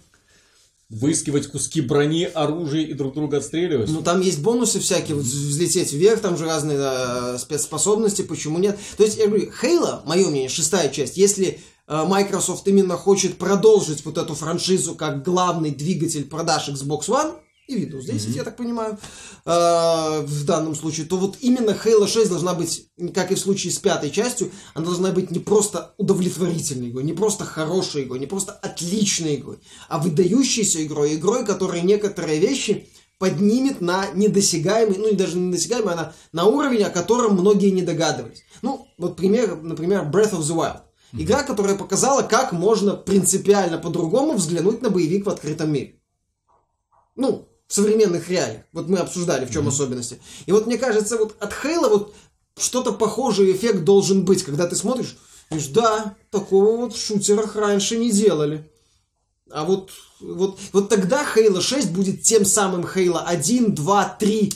[0.89, 3.89] выискивать куски брони, оружия и друг друга отстреливать?
[3.89, 8.77] Ну, там есть бонусы всякие, вот взлететь вверх, там же разные да, спецспособности, почему нет?
[8.97, 14.03] То есть, я говорю, Хейла, мое мнение, шестая часть, если э, Microsoft именно хочет продолжить
[14.03, 17.35] вот эту франшизу как главный двигатель продаж Xbox One,
[17.71, 18.35] и Windows 10, mm-hmm.
[18.35, 18.97] я так понимаю,
[19.45, 23.71] э, в данном случае, то вот именно Halo 6 должна быть, как и в случае
[23.71, 28.27] с пятой частью, она должна быть не просто удовлетворительной игрой, не просто хорошей игрой, не
[28.27, 35.15] просто отличной игрой, а выдающейся игрой, игрой, которая некоторые вещи поднимет на недосягаемый, ну и
[35.15, 38.43] даже не недосягаемый, а на, на уровень, о котором многие не догадывались.
[38.63, 40.81] Ну, вот пример, например, Breath of the Wild.
[41.13, 45.99] Игра, которая показала, как можно принципиально по-другому взглянуть на боевик в открытом мире.
[47.15, 48.63] Ну, в современных реалиях.
[48.73, 49.69] Вот мы обсуждали, в чем mm-hmm.
[49.69, 50.19] особенности.
[50.45, 52.13] И вот мне кажется, вот от Хейла вот
[52.59, 55.15] что-то похожий эффект должен быть, когда ты смотришь,
[55.49, 58.69] говоришь, да, такого вот в шутерах раньше не делали.
[59.49, 64.53] А вот, вот, вот тогда Halo 6 будет тем самым Halo 1, 2, 3,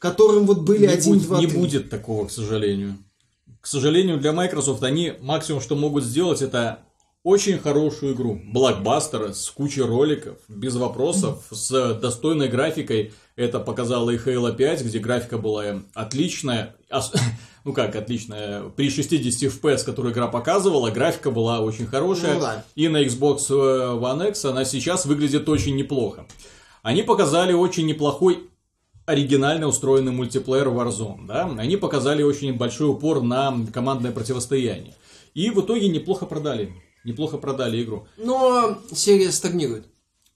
[0.00, 1.46] которым вот были не 1, будет, 2, 3.
[1.46, 2.98] Не будет такого, к сожалению.
[3.60, 6.80] К сожалению, для Microsoft они максимум, что могут сделать, это
[7.26, 8.40] очень хорошую игру.
[8.44, 13.14] Блокбастер с кучей роликов, без вопросов, с достойной графикой.
[13.34, 16.76] Это показала и Halo 5, где графика была отличная.
[17.64, 18.68] Ну как отличная?
[18.68, 22.34] При 60 FPS, которую игра показывала, графика была очень хорошая.
[22.34, 22.64] Ну, да.
[22.76, 26.28] И на Xbox One X она сейчас выглядит очень неплохо.
[26.84, 28.48] Они показали очень неплохой
[29.04, 31.26] оригинально устроенный мультиплеер Warzone.
[31.26, 31.52] Да?
[31.58, 34.94] Они показали очень большой упор на командное противостояние.
[35.34, 36.72] И в итоге неплохо продали
[37.06, 38.06] неплохо продали игру.
[38.18, 39.86] Но серия стагнирует.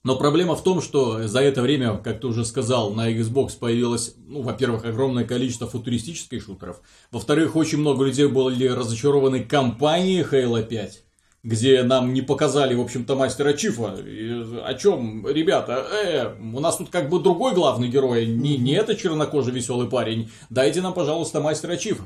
[0.03, 4.15] Но проблема в том, что за это время, как ты уже сказал, на Xbox появилось,
[4.25, 6.81] ну, во-первых, огромное количество футуристических шутеров.
[7.11, 11.03] Во-вторых, очень много людей были разочарованы компанией Halo 5
[11.43, 13.95] где нам не показали, в общем-то, мастера Чифа.
[13.95, 14.29] И
[14.63, 18.95] о чем, ребята, э, у нас тут как бы другой главный герой, не, не это
[18.95, 20.29] чернокожий веселый парень.
[20.51, 22.03] Дайте нам, пожалуйста, мастера Чифа.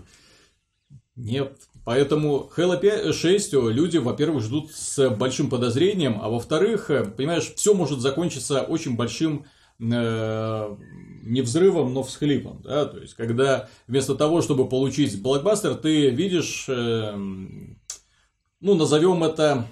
[1.17, 7.75] Нет, Поэтому Halo 5, 6 люди, во-первых, ждут с большим подозрением, а во-вторых, понимаешь, все
[7.75, 9.45] может закончиться очень большим
[9.79, 10.75] э,
[11.23, 12.61] не взрывом, но всхлипом.
[12.63, 12.85] Да?
[12.85, 19.67] То есть, когда вместо того, чтобы получить блокбастер, ты видишь, э, ну, назовем это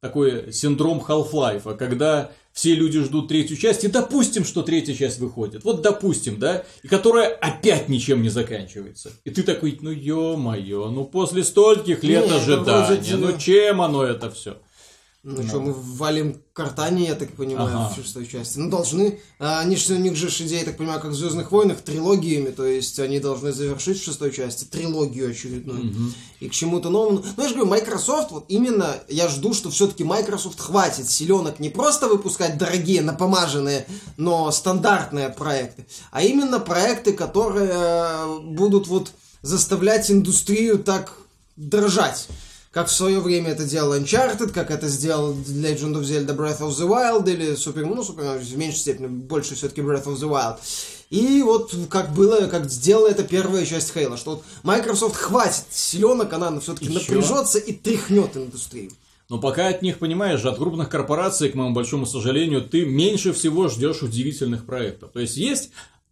[0.00, 5.64] такой синдром Half-Life, когда все люди ждут третью часть, и допустим, что третья часть выходит.
[5.64, 9.12] Вот допустим, да, и которая опять ничем не заканчивается.
[9.24, 14.30] И ты такой, ну ё-моё, ну после стольких лет не, ожидания, ну чем оно это
[14.30, 14.58] все?
[15.22, 17.90] Ну, ну что, мы валим картане, я так понимаю, ага.
[17.90, 18.56] в шестой части.
[18.56, 19.20] Ну, должны.
[19.38, 22.50] А, они же, у них же идея, я так понимаю, как в Звездных войнах, трилогиями,
[22.50, 25.90] то есть они должны завершить в шестой части трилогию очередную.
[25.90, 26.02] Угу.
[26.40, 27.22] И к чему-то новому.
[27.36, 31.68] Ну, я же говорю, Microsoft, вот именно я жду, что все-таки Microsoft хватит силенок не
[31.68, 40.10] просто выпускать дорогие, напомаженные, но стандартные проекты, а именно проекты, которые э, будут вот заставлять
[40.10, 41.12] индустрию так
[41.56, 42.26] дрожать
[42.70, 46.70] как в свое время это делал Uncharted, как это сделал Legend of Zelda Breath of
[46.70, 50.58] the Wild, или Super, ну, Super, в меньшей степени, больше все-таки Breath of the Wild.
[51.10, 56.32] И вот как было, как сделала это первая часть Хейла, что вот Microsoft хватит силенок,
[56.32, 58.92] она все-таки напряжется и тряхнет индустрию.
[59.28, 63.68] Но пока от них, понимаешь, от крупных корпораций, к моему большому сожалению, ты меньше всего
[63.68, 65.10] ждешь удивительных проектов.
[65.12, 65.70] То есть есть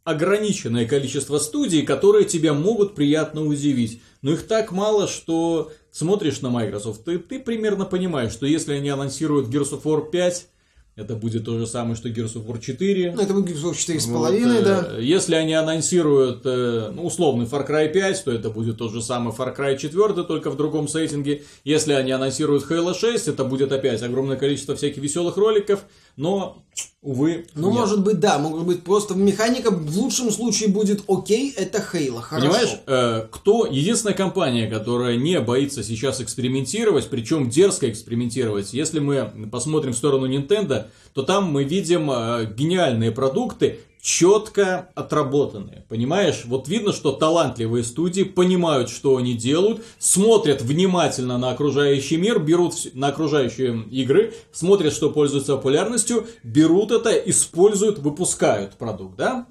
[0.09, 4.01] ограниченное количество студий, которые тебя могут приятно удивить.
[4.23, 8.89] Но их так мало, что смотришь на Microsoft, ты, ты примерно понимаешь, что если они
[8.89, 10.49] анонсируют Gears of War 5,
[10.97, 13.13] это будет то же самое, что Gears of War 4.
[13.13, 14.99] Ну, это будет Gears of War 4,5, вот, э, да.
[14.99, 19.33] Если они анонсируют э, ну, условный Far Cry 5, то это будет тот же самый
[19.35, 21.45] Far Cry 4, только в другом сеттинге.
[21.65, 25.85] Если они анонсируют Halo 6, это будет опять огромное количество всяких веселых роликов.
[26.19, 26.65] Но,
[27.01, 27.79] увы, Ну, нет.
[27.79, 32.49] может быть, да, может быть, просто механика в лучшем случае будет окей, это Хейла, хорошо.
[32.49, 38.73] Понимаешь, э, кто единственная компания, которая не боится сейчас экспериментировать, причем дерзко экспериментировать.
[38.73, 43.79] Если мы посмотрим в сторону Nintendo, то там мы видим э, гениальные продукты,
[44.09, 45.85] четко отработанные.
[45.91, 52.39] Понимаешь, вот видно, что талантливые студии понимают, что они делают, смотрят внимательно на окружающий мир,
[52.39, 59.47] берут на окружающие игры, смотрят, что пользуется популярностью, берут это, используют, выпускают продукт, да?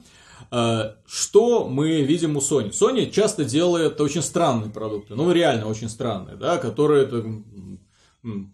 [0.49, 2.71] Э, Что мы видим у Sony?
[2.71, 7.05] Sony часто делает очень странные продукты, ну реально очень странные, да, которые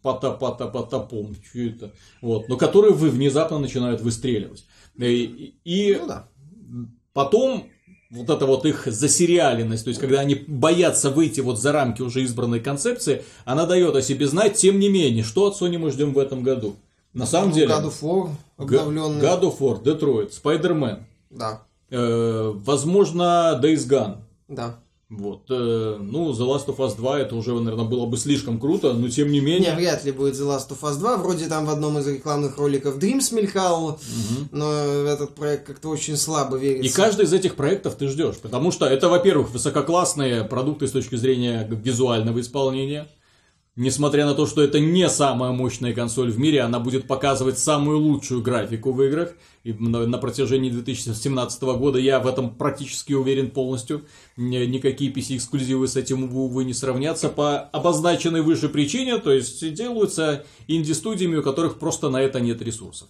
[0.01, 4.65] пота потопом, что это, вот, но которые вы внезапно начинают выстреливать.
[4.97, 6.27] И, и Ну да.
[7.13, 7.67] потом
[8.11, 12.23] вот эта вот их засериаленность, то есть когда они боятся выйти вот за рамки уже
[12.23, 16.13] избранной концепции, она дает о себе знать, тем не менее, что от Sony мы ждем
[16.13, 16.75] в этом году.
[17.13, 19.21] На самом Ну, деле, God of War обновленный.
[19.21, 20.99] God of War, Detroit, Spider-Man,
[21.31, 24.17] Да, э, возможно, Days Gone.
[24.47, 24.79] да.
[25.15, 28.93] Вот, э, ну, The Last of Us 2 это уже, наверное, было бы слишком круто,
[28.93, 29.75] но тем не Не, менее.
[29.75, 31.17] вряд ли будет The Last of Us 2.
[31.17, 33.99] Вроде там в одном из рекламных роликов Dreams мелькал,
[34.51, 36.89] но этот проект как-то очень слабо верится.
[36.89, 41.15] И каждый из этих проектов ты ждешь, потому что это, во-первых, высококлассные продукты с точки
[41.15, 43.07] зрения визуального исполнения.
[43.75, 47.97] Несмотря на то, что это не самая мощная консоль в мире, она будет показывать самую
[47.97, 49.33] лучшую графику в играх.
[49.63, 54.05] И на, протяжении 2017 года я в этом практически уверен полностью.
[54.37, 59.17] Ни- Никакие PC-эксклюзивы с этим, увы, не сравнятся по обозначенной выше причине.
[59.17, 63.07] То есть делаются инди-студиями, у которых просто на это нет ресурсов.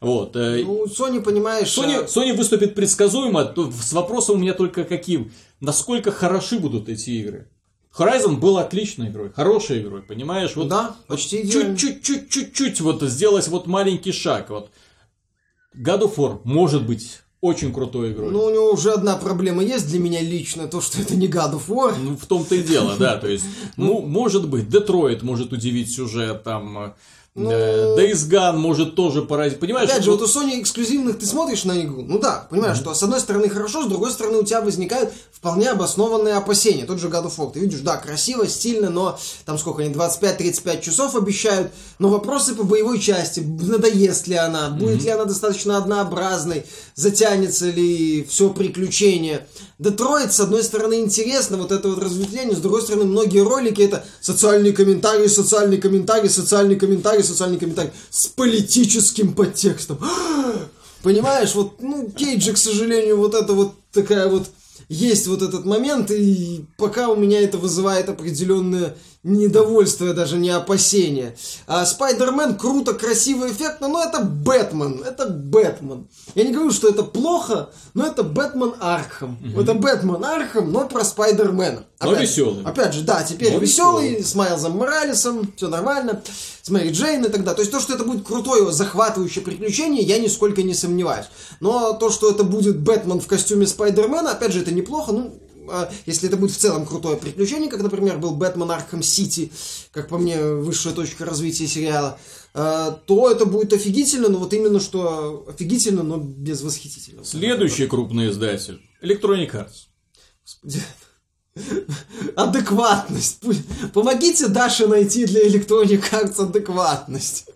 [0.00, 0.34] Вот.
[0.34, 1.76] э, Ну, Sony, понимаешь...
[1.76, 5.30] Sony, э, Sony выступит предсказуемо, с вопросом у меня только каким.
[5.60, 7.50] Насколько хороши будут эти игры?
[7.96, 10.54] Horizon был отличной игрой, хорошей игрой, понимаешь?
[10.54, 14.50] Вот Да, почти чуть-чуть-чуть-чуть вот сделать вот маленький шаг.
[14.50, 14.70] Вот.
[15.74, 18.30] God of War может быть очень крутой игрой.
[18.30, 21.54] Ну, у него уже одна проблема есть для меня лично, то, что это не God
[21.54, 21.96] of War.
[21.98, 26.78] Ну, в том-то и дело, да, то есть, ну, может быть, Детройт может удивить сюжетом,
[26.78, 26.92] э,
[27.36, 29.88] Ну, Days Gone может тоже поразить, понимаешь?
[29.88, 33.02] Опять же, вот- у Sony эксклюзивных ты смотришь на игру, ну да, понимаешь, что с
[33.04, 36.84] одной стороны хорошо, с другой стороны у тебя возникают вполне обоснованные опасения.
[36.86, 39.16] Тот же God of War, ты видишь, да, красиво, стильно, но
[39.46, 45.04] там сколько они, 25-35 часов обещают, но вопросы по боевой части, надоест ли она, будет
[45.04, 46.66] ли она достаточно однообразной,
[46.96, 49.46] затянется ли все приключение.
[49.80, 54.04] Детройт, с одной стороны, интересно, вот это вот разветвление, с другой стороны, многие ролики это
[54.20, 59.98] социальный комментарий, социальный комментарий, социальный комментарий, социальный комментарий с политическим подтекстом.
[61.02, 64.50] Понимаешь, вот, ну, Кейджи, к сожалению, вот это вот такая вот
[64.90, 71.36] есть вот этот момент, и пока у меня это вызывает определенное недовольство, даже не опасение.
[71.66, 76.08] А Спайдермен круто, красиво, эффектно, но это Бэтмен, это Бэтмен.
[76.34, 79.38] Я не говорю, что это плохо, но это Бэтмен Архам.
[79.56, 81.84] Это Бэтмен Архам, но про Спайдермена.
[82.02, 82.64] Но Опять- весёлый.
[82.64, 84.24] Опять же, да, теперь Но веселый, весёлый.
[84.24, 86.22] с Майлзом Моралесом, все нормально,
[86.62, 87.56] с Мэри Джейн и так далее.
[87.56, 91.26] То есть то, что это будет крутое, захватывающее приключение, я нисколько не сомневаюсь.
[91.60, 95.12] Но то, что это будет Бэтмен в костюме Спайдермена, опять же, это неплохо.
[95.12, 95.39] Ну,
[96.06, 99.52] если это будет в целом крутое приключение, как, например, был Бэтмен Арkham Сити,
[99.92, 102.18] как по мне, высшая точка развития сериала,
[102.52, 107.24] а, то это будет офигительно, но вот именно что офигительно, но без восхитительного.
[107.24, 109.86] Следующий крупный издатель Electronic Arts.
[110.42, 110.82] Господи.
[112.36, 113.40] Адекватность.
[113.92, 117.46] Помогите Даше найти для Electronic Arts адекватность.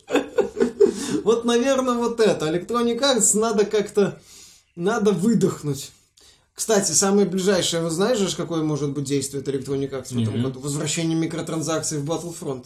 [1.24, 2.46] Вот, наверное, вот это.
[2.46, 4.20] Electronic Arts надо как-то...
[4.76, 5.92] Надо выдохнуть.
[6.54, 10.40] Кстати, самое ближайшее, вы знаете же, какое может быть действие от Electronic Arts в этом
[10.42, 10.60] году?
[10.60, 12.64] Возвращение микротранзакций в Battlefront.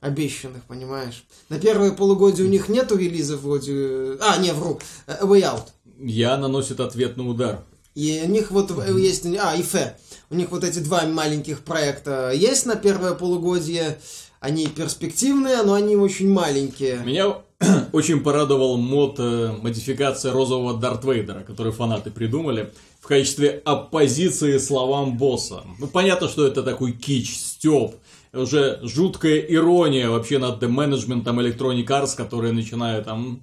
[0.00, 1.24] Обещанных, понимаешь?
[1.48, 3.72] На первое полугодие у них нету релизов вроде...
[3.74, 4.78] э, А, не, вру.
[5.06, 5.62] э, A Way Out.
[5.98, 7.62] Я наносит ответный удар.
[7.94, 9.24] И у них вот э, есть...
[9.40, 9.96] А, и Фе.
[10.28, 13.98] У них вот эти два маленьких проекта есть на первое полугодие.
[14.38, 16.98] Они перспективные, но они очень маленькие.
[16.98, 17.38] Меня
[17.92, 25.16] очень порадовал мод э, модификация розового Дарт Вейдера, который фанаты придумали в качестве оппозиции словам
[25.16, 25.62] босса.
[25.78, 27.94] Ну, понятно, что это такой кич, стёб,
[28.32, 33.40] уже жуткая ирония вообще над менеджментом Electronic Arts, которые начинают там...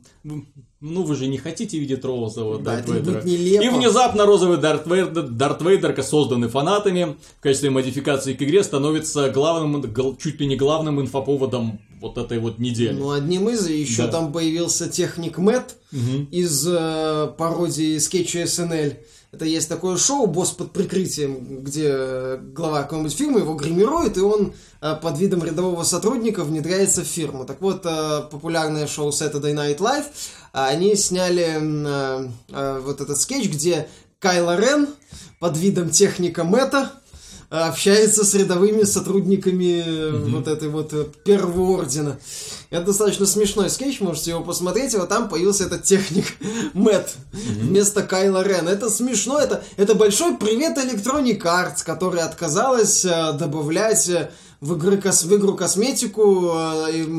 [0.85, 3.19] Ну, вы же не хотите видеть розового Да, Дарт Вейдера.
[3.21, 9.29] И внезапно розовый Дарт Вейдер, Дарт Вейдер, созданный фанатами, в качестве модификации к игре, становится
[9.29, 12.91] главным, гл- чуть ли не главным инфоповодом вот этой вот недели.
[12.93, 14.11] Ну, одним из, еще Да.
[14.11, 16.25] там появился техник Мэтт Мгм.
[16.31, 18.91] из э, пародии скетча СНЛ.
[19.31, 24.53] Это есть такое шоу «Босс под прикрытием», где глава какой-нибудь фирмы его гримирует, и он
[24.81, 27.45] э, под видом рядового сотрудника внедряется в фирму.
[27.45, 30.05] Так вот, э, популярное шоу Saturday Night Live,
[30.51, 33.87] они сняли э, вот этот скетч, где
[34.19, 34.87] Кайло Рен
[35.39, 36.91] под видом техника Мэтта
[37.53, 40.35] общается с рядовыми сотрудниками mm-hmm.
[40.35, 42.17] вот этой вот э, первого ордена.
[42.71, 44.95] Это достаточно смешной скетч, можете его посмотреть.
[44.95, 46.25] И вот там появился этот техник
[46.73, 47.59] Мэтт mm-hmm.
[47.61, 48.67] вместо Кайла Рен.
[48.67, 54.09] Это смешно, это, это большой привет Electronic Arts, которая отказалась э, добавлять
[54.59, 56.55] в, игры, в игру косметику.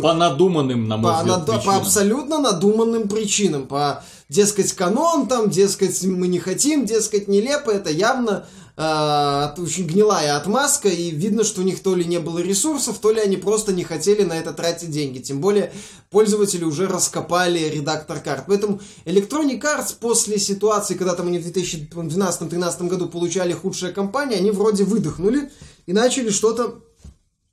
[0.03, 3.68] По надуманным, на мой по, взгляд, над, по абсолютно надуманным причинам.
[3.68, 7.70] По, дескать, канон, там, дескать, мы не хотим, дескать, нелепо.
[7.70, 8.47] Это явно
[8.77, 13.11] э, очень гнилая отмазка, и видно, что у них то ли не было ресурсов, то
[13.11, 15.18] ли они просто не хотели на это тратить деньги.
[15.18, 15.72] Тем более,
[16.11, 18.45] пользователи уже раскопали редактор карт.
[18.47, 24.51] Поэтому Electronic Arts после ситуации, когда там они в 2012-2013 году получали худшая компания, они
[24.51, 25.51] вроде выдохнули
[25.87, 26.81] и начали что-то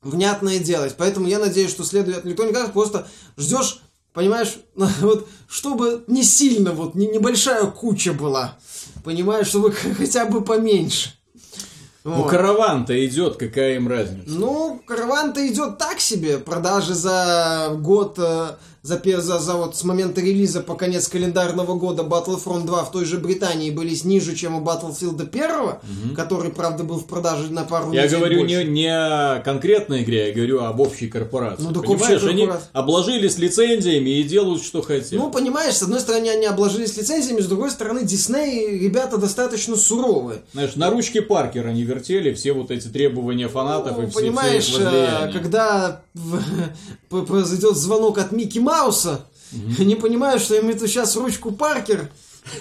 [0.01, 0.95] внятное делать.
[0.97, 3.07] Поэтому я надеюсь, что следует Electronic Arts просто
[3.37, 3.81] ждешь
[4.13, 8.57] Понимаешь, вот чтобы не сильно, вот не, небольшая куча была.
[9.03, 11.13] Понимаешь, чтобы хотя бы поменьше.
[12.03, 14.31] Ну, караван-то идет, какая им разница?
[14.31, 16.39] Ну, караван-то идет так себе.
[16.39, 22.01] Продажи за год э, за, за, за вот с момента релиза по конец календарного года
[22.01, 26.15] Battlefront 2 в той же Британии были ниже, чем у Battlefield 1, угу.
[26.15, 30.33] который, правда, был в продаже на пару Я говорю не, не о конкретной игре, я
[30.33, 31.63] говорю об общей корпорации.
[31.63, 35.11] Ну, Понимаешь, они обложились лицензиями и делают, что хотят.
[35.11, 40.41] Ну, понимаешь, с одной стороны, они обложились лицензиями, с другой стороны, Дисней ребята достаточно суровые.
[40.53, 44.63] Знаешь, на ручке Паркера не вертели все вот эти требования фанатов ну, и все, понимаешь,
[44.63, 46.01] все э, когда
[47.09, 49.85] произойдет звонок от Микки Мауса, mm-hmm.
[49.85, 52.09] не понимаю, что им это сейчас ручку Паркер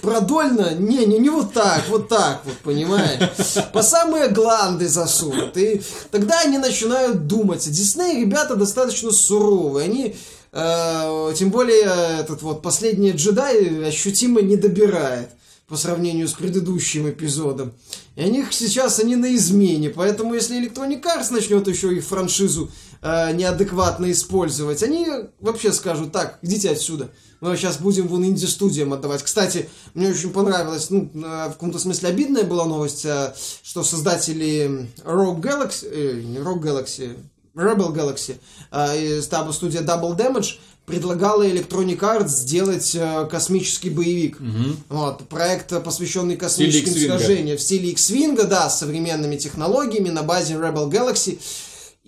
[0.03, 3.31] продольно, не, не, не вот так, вот так вот, понимаешь?
[3.73, 5.57] По самые гланды засунут.
[5.57, 7.69] И тогда они начинают думать.
[7.71, 9.87] Дисней ребята достаточно суровые.
[9.87, 10.17] Они,
[10.53, 15.31] э, тем более, этот вот последний джедай ощутимо не добирает
[15.67, 17.73] по сравнению с предыдущим эпизодом.
[18.17, 19.91] И они сейчас они на измене.
[19.91, 22.71] Поэтому если Electronic Arts начнет еще их франшизу
[23.03, 25.07] э, неадекватно использовать, они
[25.41, 27.11] вообще скажут, так, идите отсюда.
[27.41, 29.23] Мы сейчас будем вон инди-студиям отдавать.
[29.23, 34.89] Кстати, мне очень понравилось, ну, э, в каком-то смысле обидная была новость, э, что создатели
[35.05, 37.17] Rogue Galaxy, э, не Rogue Galaxy,
[37.55, 38.37] Rebel Galaxy,
[38.71, 44.41] э, студия Double Damage, предлагала Electronic Arts сделать э, космический боевик.
[44.41, 44.77] Угу.
[44.89, 50.91] Вот, проект, посвященный космическим сражениям в стиле X-Wing, да, с современными технологиями на базе Rebel
[50.91, 51.39] Galaxy.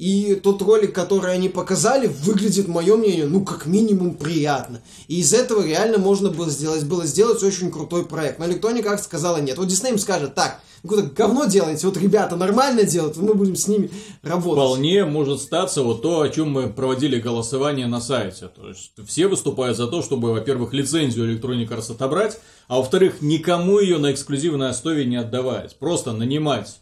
[0.03, 4.81] И тот ролик, который они показали, выглядит, мое мнение, ну, как минимум приятно.
[5.07, 8.41] И из этого реально можно было сделать, было сделать очень крутой проект.
[8.41, 9.59] Но Electronic Arts сказала нет.
[9.59, 13.69] Вот Disney им скажет, так, какое-то говно делаете, вот ребята нормально делают, мы будем с
[13.69, 13.93] ними
[14.23, 14.65] работать.
[14.65, 18.49] Вполне может статься вот то, о чем мы проводили голосование на сайте.
[18.49, 23.79] То есть все выступают за то, чтобы, во-первых, лицензию Electronic Arts отобрать, а во-вторых, никому
[23.79, 25.77] ее на эксклюзивной основе не отдавать.
[25.79, 26.81] Просто нанимать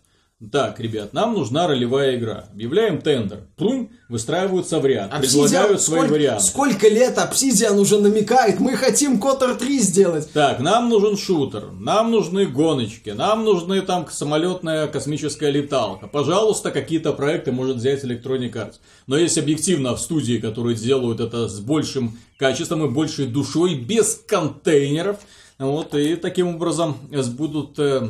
[0.49, 2.47] так, ребят, нам нужна ролевая игра.
[2.51, 3.41] Объявляем тендер.
[3.57, 6.45] Прунь, выстраиваются в ряд, Obsidian, предлагают свои сколько, варианты.
[6.45, 10.33] Сколько лет Obsidian уже намекает, мы хотим Котор 3 сделать.
[10.33, 16.07] Так, нам нужен шутер, нам нужны гоночки, нам нужны там самолетная космическая леталка.
[16.07, 18.77] Пожалуйста, какие-то проекты может взять Electronic Arts.
[19.07, 24.15] Но есть объективно в студии, которые делают это с большим качеством и большей душой, без
[24.27, 25.19] контейнеров.
[25.59, 26.97] Вот, и таким образом
[27.37, 28.09] будут э,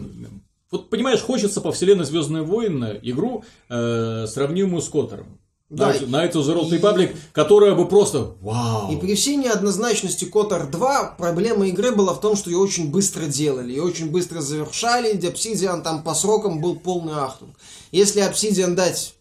[0.71, 5.41] вот понимаешь, хочется по вселенной Звездные войны игру, э, сравнимую с Котором.
[5.68, 8.93] Да, Knights of the Old Republic, которая бы просто вау.
[8.93, 13.27] И при всей неоднозначности Котор 2 проблема игры была в том, что ее очень быстро
[13.27, 17.57] делали, ее очень быстро завершали, и Obsidian там по срокам был полный ахтунг.
[17.93, 19.14] Если Obsidian дать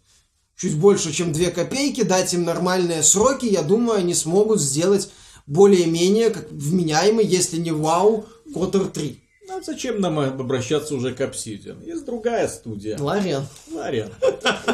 [0.58, 5.12] чуть больше, чем 2 копейки, дать им нормальные сроки, я думаю, они смогут сделать
[5.45, 8.26] более-менее как вменяемый, если не вау,
[8.56, 9.22] Котор 3.
[9.50, 11.84] Ну, зачем нам обращаться уже к Obsidian?
[11.84, 12.97] Есть другая студия.
[13.00, 13.45] Лариан.
[13.74, 14.10] Лариан.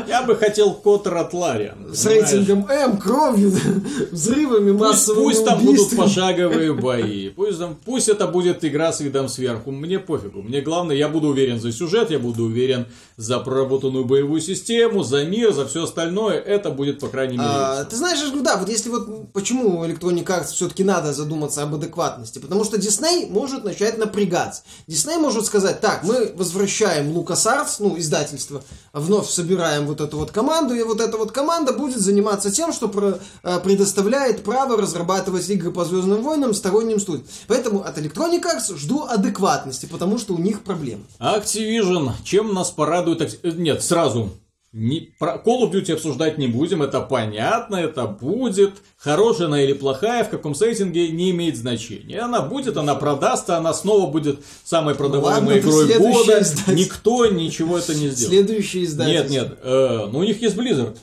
[0.05, 1.93] Я бы хотел Котор от Лариан.
[1.93, 3.53] С рейтингом М, кровью,
[4.11, 7.29] взрывами, массовыми Пусть там будут пошаговые бои.
[7.29, 9.71] Пусть, там, пусть это будет игра с видом сверху.
[9.71, 10.41] Мне пофигу.
[10.41, 15.23] Мне главное, я буду уверен за сюжет, я буду уверен за проработанную боевую систему, за
[15.23, 16.37] мир, за все остальное.
[16.37, 17.47] Это будет, по крайней мере.
[17.49, 22.39] А, ты знаешь, да, вот если вот почему Electronic Arts все-таки надо задуматься об адекватности.
[22.39, 24.63] Потому что Disney может начать напрягаться.
[24.87, 28.63] Дисней может сказать, так, мы возвращаем Лукас Артс, ну, издательство,
[28.93, 32.87] вновь собираем вот эту вот команду, и вот эта вот команда будет заниматься тем, что
[32.87, 37.27] про, э, предоставляет право разрабатывать игры по Звездным войнам сторонним студиям.
[37.47, 41.03] Поэтому от Electronic Arts жду адекватности, потому что у них проблемы.
[41.19, 43.21] Activision, чем нас порадует...
[43.21, 44.31] Acti- Нет, сразу
[44.77, 48.73] не, про Call of Duty обсуждать не будем, это понятно, это будет.
[48.97, 52.19] Хорошая она или плохая, в каком сеттинге, не имеет значения.
[52.19, 56.41] Она будет, она продастся, она снова будет самой продаваемой Ну ладно, игрой года.
[56.41, 56.75] издатель.
[56.75, 58.47] Никто ничего это не сделает.
[58.47, 59.13] Следующий издатель.
[59.13, 60.97] Нет, нет, э, ну у них есть Blizzard,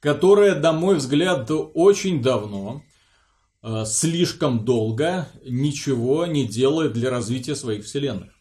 [0.00, 2.82] которая, на мой взгляд, очень давно,
[3.62, 8.35] э, слишком долго ничего не делает для развития своих вселенных.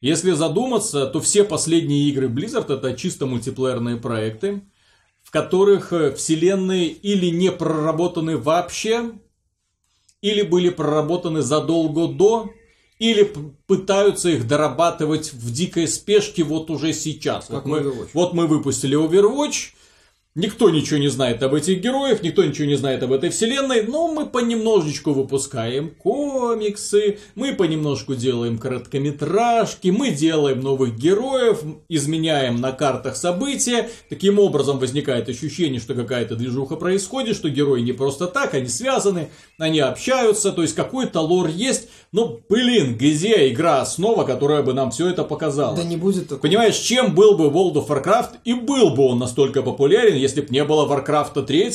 [0.00, 4.62] Если задуматься, то все последние игры Blizzard это чисто мультиплеерные проекты,
[5.22, 9.12] в которых э, вселенные или не проработаны вообще,
[10.22, 12.50] или были проработаны задолго до,
[12.98, 13.32] или
[13.66, 17.46] пытаются их дорабатывать в дикой спешке вот уже сейчас.
[17.46, 18.08] Как вот, мы, Overwatch.
[18.12, 19.72] вот мы выпустили Overwatch,
[20.38, 24.06] никто ничего не знает об этих героях, никто ничего не знает об этой вселенной, но
[24.06, 33.16] мы понемножечку выпускаем комиксы, мы понемножку делаем короткометражки, мы делаем новых героев, изменяем на картах
[33.16, 33.90] события.
[34.08, 39.30] Таким образом возникает ощущение, что какая-то движуха происходит, что герои не просто так, они связаны,
[39.58, 41.88] они общаются, то есть какой-то лор есть.
[42.10, 45.76] Но, блин, где игра основа, которая бы нам все это показала?
[45.76, 46.40] Да не будет такого.
[46.40, 50.48] Понимаешь, чем был бы World of Warcraft, и был бы он настолько популярен, если бы
[50.50, 51.70] не было Warcraft 3,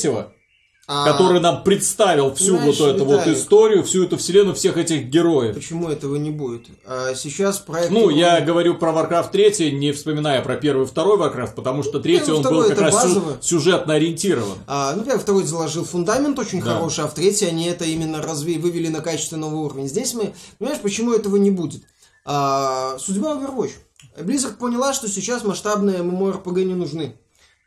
[0.86, 4.76] А который нам представил всю Знаешь, вот эту вот Виталик, историю, всю эту вселенную всех
[4.76, 5.54] этих героев.
[5.54, 6.66] Почему этого не будет?
[6.84, 7.90] А сейчас проект...
[7.90, 12.00] Ну, я говорю про Warcraft 3, не вспоминая про первый и второй Warcraft, потому что
[12.00, 13.38] третий Первый, он был как раз базово.
[13.40, 14.58] сюжетно ориентирован.
[14.66, 16.74] А, ну, во-первых, второй заложил фундамент очень Да.
[16.74, 19.88] хороший, а в третий они это именно разве вывели на качественный уровень.
[19.88, 21.82] Здесь мы, понимаешь, почему этого не будет?
[22.26, 23.72] А, судьба Overwatch.
[24.18, 27.16] Blizzard поняла, что сейчас масштабные MMORPG не нужны.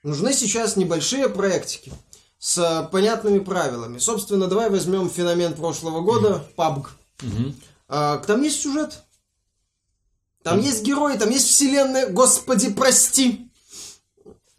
[0.03, 1.91] Нужны сейчас небольшие проектики
[2.39, 3.97] с а, понятными правилами.
[3.97, 6.87] Собственно, давай возьмем феномен прошлого года, PUBG.
[7.21, 7.55] Мгм.
[7.87, 9.03] А, там есть сюжет.
[10.43, 12.07] Там есть герои, там есть вселенная.
[12.07, 13.46] Господи, прости.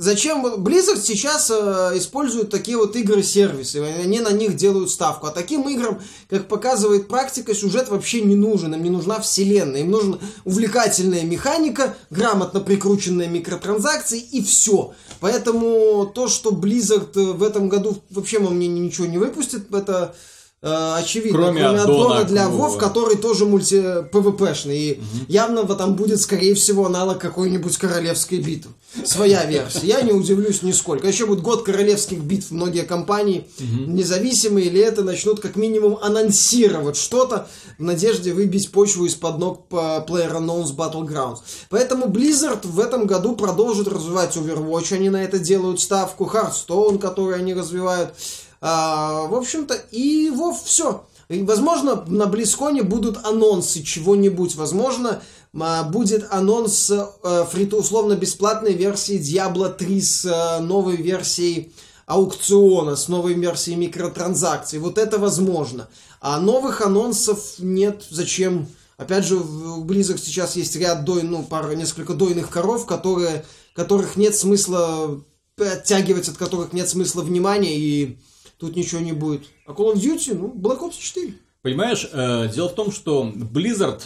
[0.01, 3.79] Зачем Blizzard сейчас э, использует такие вот игры-сервисы?
[3.79, 5.27] Они на них делают ставку.
[5.27, 8.73] А таким играм, как показывает практика, сюжет вообще не нужен.
[8.73, 9.81] Им не нужна вселенная.
[9.81, 14.95] Им нужна увлекательная механика, грамотно прикрученные микротранзакции и все.
[15.19, 20.15] Поэтому то, что Blizzard э, в этом году вообще, по мнению, ничего не выпустит, это
[20.63, 21.39] э, очевидно.
[21.39, 22.79] Кроме аддона для к WoW, WoW.
[22.79, 23.77] который тоже мульти
[24.11, 24.77] PvP-шный.
[24.77, 28.73] И явно вот там будет, скорее всего, аналог какой-нибудь королевской битвы.
[29.05, 29.87] Своя версия.
[29.87, 31.07] Я не удивлюсь нисколько.
[31.07, 32.51] Еще будет год королевских битв.
[32.51, 37.49] Многие компании, независимые или это, начнут как минимум анонсировать что-то
[37.79, 41.39] в надежде выбить почву из-под ног по PlayerUnknown's Battlegrounds.
[41.69, 44.95] Поэтому Blizzard в этом году продолжит развивать Overwatch.
[44.95, 46.25] Они на это делают ставку.
[46.25, 48.15] Hearthstone, который они развивают.
[48.61, 51.07] А, в общем-то, и Вов, все.
[51.29, 54.57] И, возможно, на Близконе будут анонсы чего-нибудь.
[54.57, 55.23] Возможно,
[55.59, 61.75] а, будет анонс э, фрито условно бесплатной версии Diablo 3 с э, новой версией
[62.07, 64.79] аукциона, с новой версией микротранзакций.
[64.79, 65.89] Вот это возможно.
[66.21, 68.05] А новых анонсов нет.
[68.11, 68.67] Зачем?
[68.97, 73.45] Опять же, в Blizzard сейчас есть ряд дой, ну, пара, несколько дойных коров, которые,
[73.75, 75.23] которых нет смысла
[75.57, 78.19] оттягивать, от которых нет смысла внимания, и
[78.59, 79.47] тут ничего не будет.
[79.67, 81.35] А Call of Duty, ну, Black Ops 4.
[81.63, 84.03] Понимаешь, э, дело в том, что Blizzard,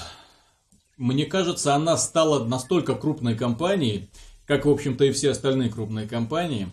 [0.97, 4.11] мне кажется, она стала настолько крупной компанией,
[4.47, 6.69] как, в общем-то, и все остальные крупные компании,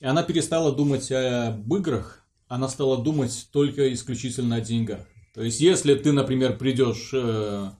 [0.00, 5.06] и она перестала думать об играх, она стала думать только исключительно о деньгах.
[5.34, 7.70] То есть, если ты, например, придешь э,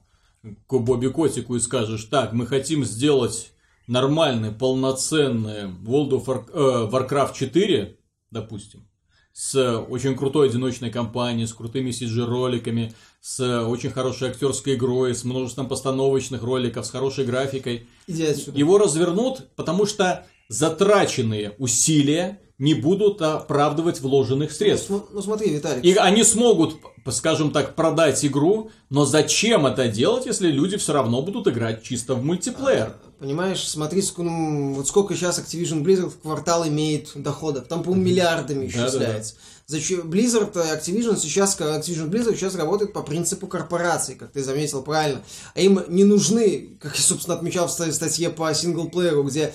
[0.42, 3.52] к Бобби Котику и скажешь, так, мы хотим сделать
[3.86, 7.96] нормальный, полноценный World of War- э, Warcraft 4,
[8.30, 8.86] допустим,
[9.32, 15.68] с очень крутой одиночной кампанией, с крутыми CG-роликами, с очень хорошей актерской игрой, с множеством
[15.68, 17.88] постановочных роликов, с хорошей графикой.
[18.06, 24.90] Его развернут, потому что затраченные усилия не будут оправдывать вложенных средств.
[24.90, 25.82] Ну, ну, смотри, Виталик.
[25.82, 26.76] И они смогут,
[27.10, 32.14] скажем так, продать игру, но зачем это делать, если люди все равно будут играть чисто
[32.14, 32.96] в мультиплеер?
[33.20, 37.66] Понимаешь, смотри, ну, вот сколько сейчас Activision Blizzard в квартал имеет доходов.
[37.68, 39.34] Там, по-моему, миллиардами исчисляется.
[39.66, 44.42] Зачем Blizzard, э, Activision сейчас, ка- Activision Blizzard сейчас работает по принципу корпорации, как ты
[44.42, 45.20] заметил правильно.
[45.54, 49.52] А им не нужны, как я, собственно, отмечал в ста- статье по синглплееру, где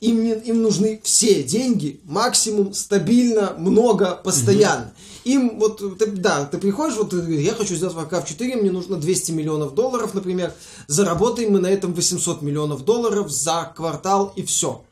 [0.00, 4.92] Им, не, им нужны все деньги, максимум, стабильно, много, постоянно.
[5.24, 9.32] Им вот, ты, да, ты приходишь, вот я хочу сделать Warcraft 4, мне нужно 200
[9.32, 10.52] миллионов долларов, например,
[10.86, 14.84] заработаем мы на этом 800 миллионов долларов за квартал и все.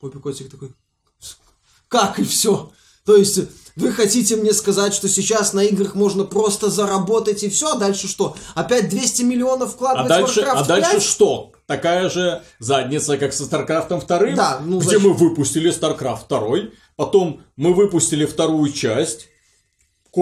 [0.00, 0.72] Попи котик такой,
[1.88, 2.70] как и все?
[3.04, 3.40] То есть
[3.74, 8.06] вы хотите мне сказать, что сейчас на играх можно просто заработать и все, а дальше
[8.06, 8.36] что?
[8.54, 11.02] Опять 200 миллионов вкладывать А дальше, в Warcraft а дальше 5?
[11.02, 11.52] что?
[11.66, 15.02] Такая же задница, как со StarCraft 2, Да, ну, где зачем?
[15.02, 19.28] мы выпустили StarCraft 2, потом мы выпустили вторую часть,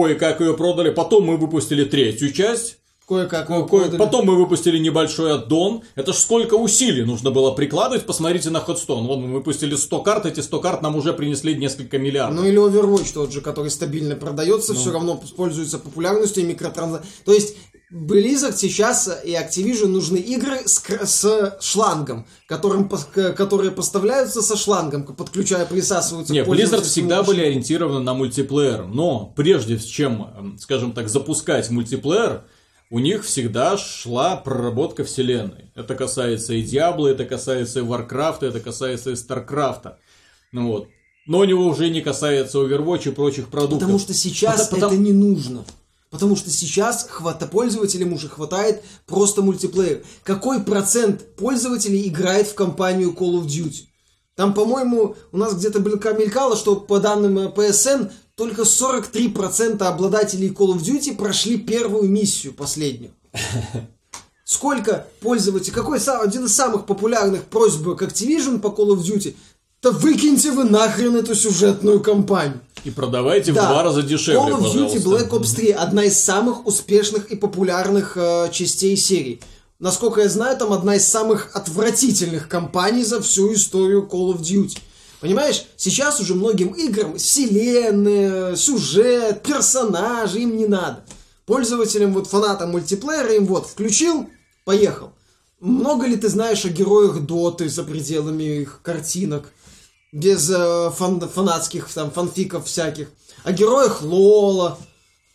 [0.01, 2.77] кое-как ее продали, потом мы выпустили третью часть,
[3.07, 3.97] Кое-как вы кое- продали.
[3.97, 5.81] потом мы выпустили небольшой аддон.
[5.95, 9.07] Это ж сколько усилий нужно было прикладывать, посмотрите на Ходстон.
[9.07, 12.41] Вот мы выпустили 100 карт, эти 100 карт нам уже принесли несколько миллиардов.
[12.43, 14.79] Ну или Overwatch тот же, который стабильно продается, Ну.
[14.79, 17.13] все равно пользуется популярностью и микротранзакциями.
[17.25, 17.55] То есть
[17.91, 25.65] Blizzard сейчас и Activision нужны игры с, с шлангом, которым, которые поставляются со шлангом, подключая,
[25.65, 31.07] присасываются Не, к Blizzard всегда были ориентированы на мультиплеер, но прежде чем, эм, скажем так,
[31.07, 32.43] запускать мультиплеер,
[32.89, 35.71] у них всегда шла проработка вселенной.
[35.73, 39.99] Это касается и Diablo, это касается и Warcraft а, это касается и StarCraft а.
[40.51, 40.89] Ну вот.
[41.25, 43.79] Но у него уже не касается Overwatch и прочих продуктов.
[43.79, 45.65] Потому что сейчас Потому- это не нужно.
[46.09, 50.03] Потому что сейчас хвата пользователям уже хватает просто мультиплеер.
[50.23, 53.87] Какой процент пользователей играет в кампанию Call of Duty?
[54.35, 60.75] Там, по-моему, у нас где-то мелька- мелькало, что по данным PSN только 43% обладателей Call
[60.75, 63.13] of Duty прошли первую миссию последнюю.
[64.45, 69.35] Сколько пользователей, какой один из самых популярных просьб к Activision по Call of Duty?
[69.81, 72.59] Да выкиньте вы нахрен эту сюжетную кампанию.
[72.83, 73.65] И продавайте Да.
[73.65, 75.03] в два раза дешевле, Call of Duty.
[75.03, 79.39] Black Ops 3 одна из самых успешных и популярных э, частей серии.
[79.79, 84.79] Насколько я знаю, там одна из самых отвратительных кампаний за всю историю Call of Duty.
[85.19, 91.03] Понимаешь, сейчас уже многим играм вселенная, сюжет, персонажи им не надо.
[91.45, 94.27] Пользователям, вот фанатам мультиплеера им вот включил,
[94.65, 95.11] поехал.
[95.59, 99.51] Много ли ты знаешь о героях Доты за пределами их картинок?
[100.11, 103.09] Без э, фан- фанатских там фанфиков всяких,
[103.43, 104.77] о героях Лола.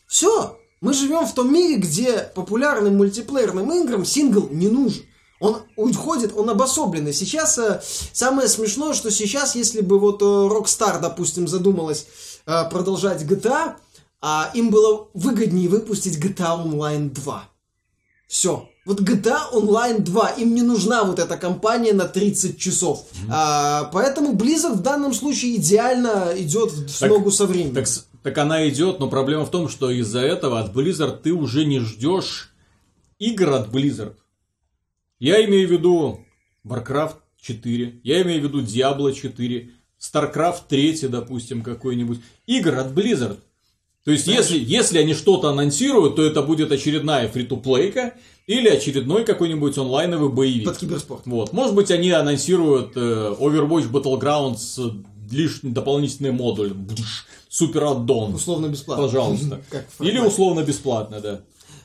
[0.07, 5.05] Все, мы живем в том мире, где популярным мультиплеерным играм сингл не нужен.
[5.41, 7.13] Он уходит, он обособленный.
[7.13, 12.07] Сейчас э, самое смешное, что сейчас, если бы вот э, Rockstar, допустим, задумалась
[12.47, 13.75] э, продолжать GTA,
[14.21, 17.52] а им было выгоднее выпустить GTA Online 2.
[18.33, 18.71] Все.
[18.87, 23.05] Вот GTA Online 2, им не нужна вот эта компания на 30 часов.
[23.29, 27.75] А, поэтому Blizzard в данном случае идеально идет в Так- ногу со временем.
[27.75, 27.87] Так,
[28.23, 31.81] так она идет, но проблема в том, что из-за этого от Blizzard ты уже не
[31.81, 32.55] ждешь
[33.19, 34.17] игр от Blizzard.
[35.19, 36.21] Я имею в виду
[36.65, 42.23] Warcraft 4, я имею в виду Diablo 4, StarCraft 3, допустим, какой-нибудь.
[42.47, 43.41] Игр от Blizzard.
[44.05, 48.15] То есть, если, если они что-то анонсируют, то это будет очередная фри-то-плейка
[48.49, 50.65] или очередной какой-нибудь онлайновый боевик.
[50.65, 51.23] Под киберспорт.
[51.27, 51.53] Вот.
[51.53, 56.73] Может быть, они анонсируют э, Overwatch Battlegrounds лишний дополнительный модуль.
[57.49, 58.35] Супер аддон.
[58.35, 59.05] Условно бесплатно.
[59.05, 59.61] Пожалуйста.
[60.01, 61.41] Или условно бесплатно, да.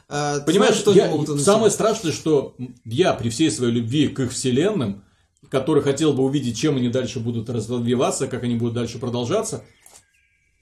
[0.09, 2.55] А, Понимаешь, знаешь, что я- самое страшное, что
[2.85, 5.03] я при всей своей любви к их вселенным,
[5.49, 9.63] который хотел бы увидеть, чем они дальше будут развиваться, как они будут дальше продолжаться,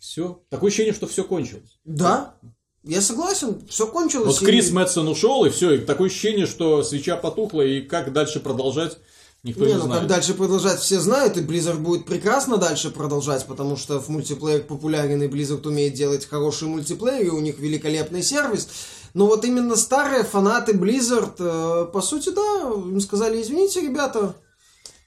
[0.05, 0.41] все.
[0.49, 1.79] Такое ощущение, что все кончилось.
[1.83, 2.35] Да,
[2.83, 4.27] я согласен, все кончилось.
[4.27, 5.71] Вот и- Крис Мэтсон ушел, и все.
[5.73, 8.97] И такое ощущение, что свеча потухла, и как дальше продолжать,
[9.43, 10.01] никто Не, не, ну знает.
[10.01, 14.63] как дальше продолжать, все знают, и Blizzard будет прекрасно дальше продолжать, потому что в мультиплеер
[14.63, 18.67] популярен, и Blizzard умеет делать хороший мультиплеер, и у них великолепный сервис.
[19.15, 24.35] Но вот именно старые фанаты Blizzard, э, по сути, да, им сказали, извините, ребята,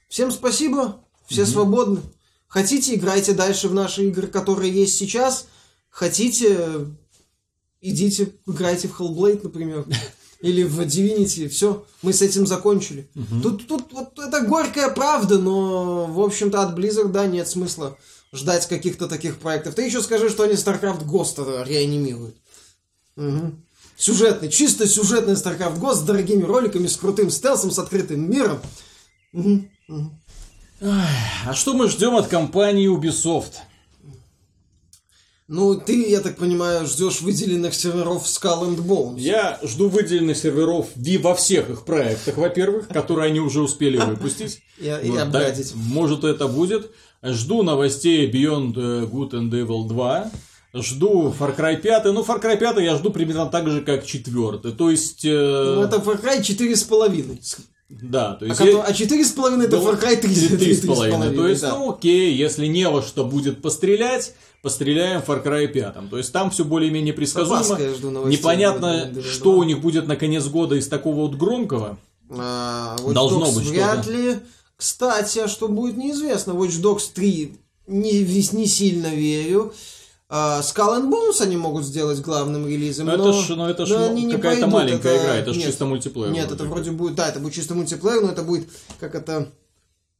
[0.09, 0.97] всем спасибо,
[1.27, 2.01] все свободны.
[2.49, 5.47] Хотите, играйте дальше в наши игры, которые есть сейчас.
[5.89, 6.87] Хотите,
[7.79, 9.85] идите, играйте в Hellblade, например.
[10.41, 13.09] Или в Divinity, все, мы с этим закончили.
[13.43, 17.97] Тут, тут вот это горькая правда, но, в общем-то, от Blizzard, да, нет смысла
[18.31, 19.75] ждать каких-то таких проектов.
[19.75, 22.35] Ты еще скажи, что они StarCraft Ghost реанимируют.
[23.15, 23.65] Мгм.
[23.97, 28.61] Сюжетный, чисто сюжетный StarCraft Ghost с дорогими роликами, с крутым стелсом, с открытым миром.
[29.33, 30.21] Мгм, мгм.
[30.81, 33.53] А что мы ждем от компании Ubisoft?
[35.47, 39.19] Ну, ты, я так понимаю, ждешь выделенных серверов Skull and Bones.
[39.19, 44.61] Я жду выделенных серверов Ви во всех их проектах, во-первых, которые они уже успели выпустить.
[44.79, 45.73] И обгадить.
[45.73, 46.91] может это будет.
[47.23, 50.31] Жду новостей Beyond э, Good and Evil 2.
[50.75, 52.05] Жду Far Cry 5.
[52.05, 54.59] Ну, Far Cry 5 я жду примерно так же, как 4.
[54.73, 55.25] То есть...
[55.25, 55.29] э,
[55.75, 57.59] Ну, это Far Cry 4,5.
[57.89, 58.59] Да, то А, есть...
[58.59, 60.35] кото- е- а 4,5 это Far Cry 3.
[60.35, 61.35] Три- три с половиной.
[61.35, 61.75] То есть, да.
[61.75, 66.09] ну окей, если не во что будет пострелять, постреляем в Far Cry 5.
[66.09, 67.79] То есть там все более-менее предсказуемо.
[67.79, 68.29] я.
[68.29, 71.97] Непонятно, что у них будет на конец года из такого вот громкого.
[72.29, 74.17] А, Watch Должно Dogs быть вряд что-то.
[74.17, 74.35] ли.
[74.77, 76.51] Кстати, а что будет неизвестно.
[76.51, 79.73] Watch Dogs 3 не, не сильно верю.
[80.31, 83.85] А, Skull and Bones они могут сделать главным релизом, Но но, это ж, ну, это
[83.87, 85.65] ж но ну, какая-то маленькая это- игра, это ж нет.
[85.65, 86.31] чисто мультиплеер.
[86.31, 88.69] Нет, вроде это вроде будет, да, это будет чисто мультиплеер, но это будет
[88.99, 89.47] как это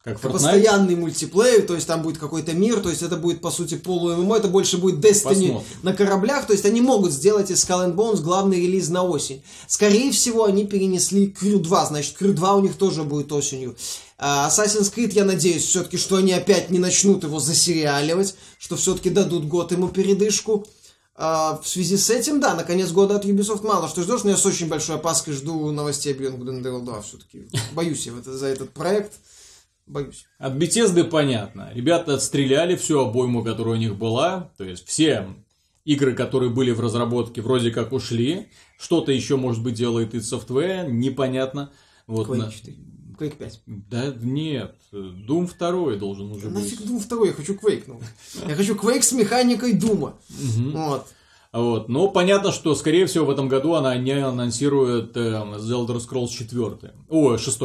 [0.01, 0.31] Как это Fortnite.
[0.31, 4.15] постоянный мультиплеер, то есть там будет какой-то мир, то есть это будет по сути полу
[4.15, 5.61] ММО, это больше будет Destiny Посмотрим.
[5.83, 9.43] на кораблях, то есть они могут сделать из Skull and Bones главный релиз на осень.
[9.67, 13.75] Скорее всего, они перенесли Crew 2, значит, Crew 2 у них тоже будет осенью.
[14.17, 19.09] А Assassin's Creed, я надеюсь, все-таки, что они опять не начнут его засериаливать, что все-таки
[19.09, 20.65] дадут год ему передышку.
[21.21, 24.29] А, в связи с этим, да, на конец года от Ubisoft мало что ждешь, но
[24.29, 27.49] я с очень большой опаской жду новостей Beyond Good and Evil 2 все-таки.
[27.73, 29.11] Боюсь я это- за этот проект.
[29.89, 30.25] Боюсь.
[30.37, 31.71] От Bethesda понятно.
[31.73, 34.51] Ребята отстреляли всю обойму, которая у них была.
[34.57, 35.27] То есть все
[35.83, 38.49] игры, которые были в разработке, вроде как ушли.
[38.79, 41.71] Что-то еще, может быть, делает id Software, непонятно.
[42.05, 42.77] Вот Quake 4.
[43.17, 43.61] Quake 5.
[43.65, 46.63] Да нет, Doom 2 должен уже быть.
[46.63, 47.83] Нафиг Doom 2, я хочу Quake.
[47.87, 47.99] Ну.
[48.47, 50.19] Я хочу Quake с механикой Дума.
[50.29, 51.07] Вот.
[51.51, 51.89] Вот.
[51.89, 56.29] Но понятно, что, скорее всего, в этом году она не анонсирует э, The Elder Scrolls
[56.29, 56.93] 4.
[57.09, 57.61] О, 6.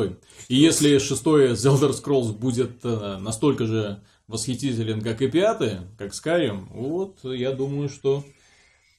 [0.49, 5.59] И если 6 The Elder Scrolls будет э, настолько же восхитителен, как и 5,
[5.99, 8.25] как Skyrim, вот, я думаю, что...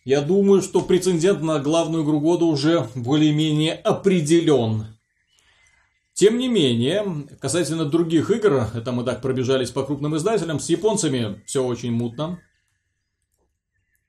[0.04, 4.86] Я думаю, что претендент на главную игру года уже более-менее определен.
[6.14, 11.42] Тем не менее, касательно других игр, это мы так пробежались по крупным издателям, с японцами
[11.48, 12.40] все очень мутно.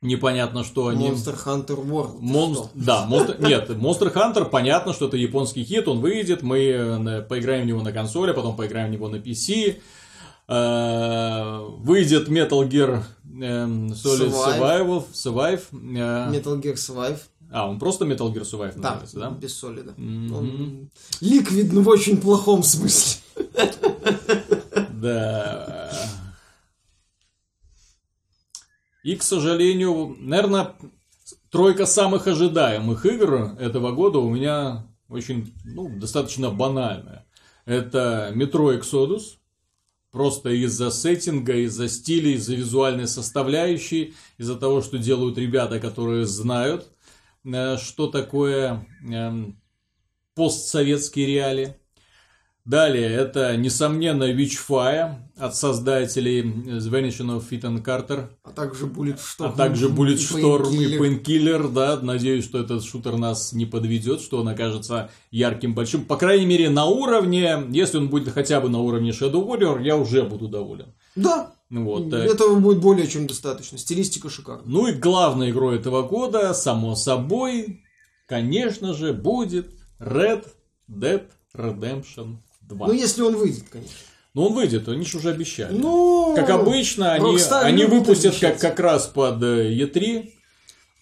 [0.03, 1.09] Непонятно, что они...
[1.09, 2.19] Monster Hunter World.
[2.21, 2.71] Монст...
[2.75, 3.45] Да, Monster...
[3.47, 7.83] нет, Monster Hunter, понятно, что это японский хит, он выйдет, мы э, поиграем в него
[7.83, 9.77] на консоли, потом поиграем в него на PC.
[10.49, 13.03] Э, Выйдет Metal Gear
[13.41, 14.61] эм, Solid Survive.
[14.61, 15.63] Survival, Survive.
[15.73, 17.19] э, Metal Gear Survive.
[17.51, 19.31] А, он просто Metal Gear Survive Да, называется, да?
[19.31, 19.93] без соли, да.
[19.97, 20.37] Мгм.
[20.37, 20.91] Он
[21.21, 23.21] ликвид, но в очень плохом смысле.
[24.91, 25.76] Да.
[29.07, 30.75] И, к сожалению, наверное,
[31.51, 37.25] тройка самых ожидаемых игр этого года у меня очень, ну, достаточно банальная.
[37.67, 39.37] Это Metro Exodus.
[40.11, 46.89] Просто из-за сеттинга, из-за стиля, из-за визуальной составляющей, из-за того, что делают ребята, которые знают,
[47.45, 49.57] э, что такое эм,
[50.35, 51.77] постсоветские реалии.
[52.67, 59.47] Далее, это, несомненно, Witchfire от создателей The Vanishing of Ethan Carter, А также Bulletstorm.
[59.47, 61.73] а также Bulletstorm и Painkiller.
[61.73, 66.47] Да, надеюсь, что этот шутер нас не подведет, что он окажется ярким, большим, по крайней
[66.47, 70.49] мере, на уровне, если он будет хотя бы на уровне Shadow Warrior, я уже буду
[70.49, 70.93] доволен.
[71.15, 73.79] Да, Вот, э, этого будет более чем достаточно.
[73.79, 74.67] Стилистика шикарная.
[74.67, 77.85] Ну и главной игрой этого года, само собой,
[78.27, 80.47] конечно же, будет Red
[80.91, 81.23] Dead
[81.55, 82.39] Redemption
[82.69, 82.87] 2.
[82.87, 83.95] Ну, если он выйдет, конечно.
[84.35, 85.77] Но он выйдет, они же уже обещали.
[85.77, 88.61] Ну, как обычно, они, они выпустят как, обещать.
[88.61, 90.31] как раз под э, E3,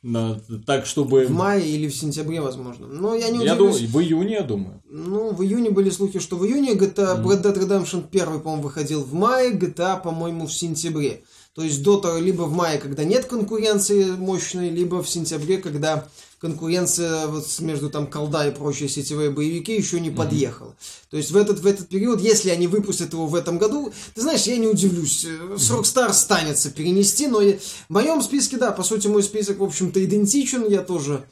[0.05, 1.27] на- так чтобы...
[1.27, 2.87] В мае или в сентябре, возможно.
[2.87, 3.81] Но я не я удивлюсь.
[3.81, 4.83] думаю, в июне, я думаю.
[4.89, 9.03] Ну, в июне были слухи, что в июне GTA Red Dead Redemption 1, по-моему, выходил
[9.03, 11.25] в мае, GTA, по-моему, в сентябре.
[11.55, 16.07] То есть того, либо в мае, когда нет конкуренции мощной, либо в сентябре, когда
[16.45, 20.77] конкуренция вот между там колда и прочие сетевые боевики еще не подъехала.
[21.11, 24.21] То есть в этот, в этот период, если они выпустят его в этом году, ты
[24.21, 25.25] знаешь, я не удивлюсь.
[25.25, 27.57] э, С Rockstar станется перенести, но и-
[27.89, 30.69] в моем списке, да, по сути, мой список, в общем-то, идентичен.
[30.69, 31.25] Я тоже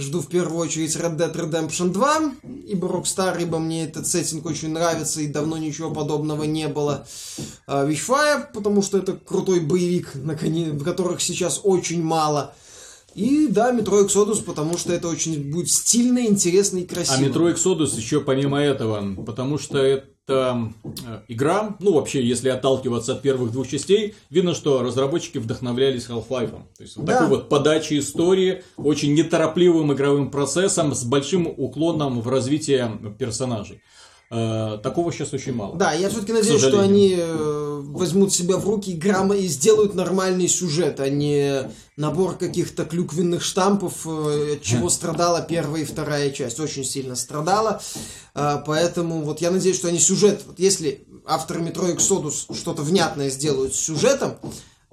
[0.00, 2.30] Жду в первую очередь Red Dead Redemption 2,
[2.68, 7.04] ибо Rockstar, ибо мне этот сеттинг очень нравится, и давно ничего подобного не было.
[7.66, 12.54] А, Witchfire, потому что это крутой боевик, наконец, в которых сейчас очень мало.
[13.14, 17.16] И да, Metro Exodus, потому что это очень будет стильно, интересно и красиво.
[17.16, 20.72] А Metro Exodus еще помимо этого, потому что это
[21.06, 26.50] э, игра, ну вообще, если отталкиваться от первых двух частей, видно, что разработчики вдохновлялись Half-Life.
[26.76, 27.14] То есть вот Да.
[27.14, 33.80] такой вот подачей истории, очень неторопливым игровым процессом, с большим уклоном в развитие персонажей.
[34.30, 35.76] Э, Такого сейчас очень мало.
[35.76, 39.94] Да, я все-таки надеюсь, что они э, возьмут себя в руки и, грамма, и сделают
[39.94, 46.30] нормальный сюжет, а не набор каких-то клюквенных штампов, э, от чего страдала первая и вторая
[46.30, 46.60] часть.
[46.60, 47.80] Очень сильно страдала.
[48.34, 53.74] Поэтому вот я надеюсь, что они сюжет, вот если авторы Metro Exodus что-то внятное сделают
[53.74, 54.34] с сюжетом,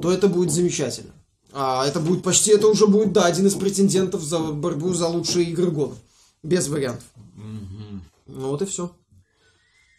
[0.02, 1.12] то это будет замечательно.
[1.54, 5.46] А это будет почти, это уже будет, да, один из претендентов за борьбу за лучшие
[5.52, 5.96] игры года.
[6.42, 7.06] Без вариантов.
[8.28, 8.92] Ну вот и все.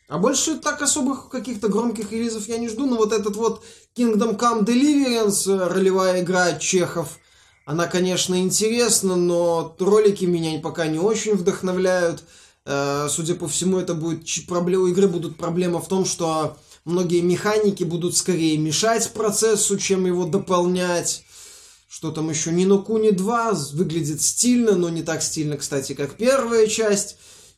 [0.08, 3.64] А больше так особых каких-то громких релизов я не жду, но вот этот вот
[3.96, 7.18] Kingdom Come Deliverance, э, ролевая игра Чехов,
[7.64, 12.22] она, конечно, интересна, но ролики меня пока не очень вдохновляют.
[12.64, 17.20] Э, судя по всему, это будет проблема у игры будут проблема в том, что многие
[17.22, 21.24] механики будут скорее мешать процессу, чем его дополнять.
[21.88, 22.50] Что там еще?
[22.50, 27.16] Нino Куни 2 выглядит стильно, но не так стильно, кстати, как первая часть.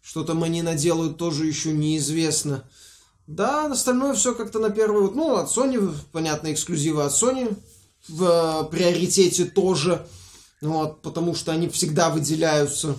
[0.09, 2.65] Что там они наделают, тоже еще неизвестно.
[3.27, 5.03] Да, остальное все как-то на первый...
[5.03, 7.55] Вот, ну, от Sony, понятно, эксклюзивы от Sony
[8.09, 10.07] в э, приоритете тоже.
[10.63, 12.97] Вот, потому что они всегда выделяются.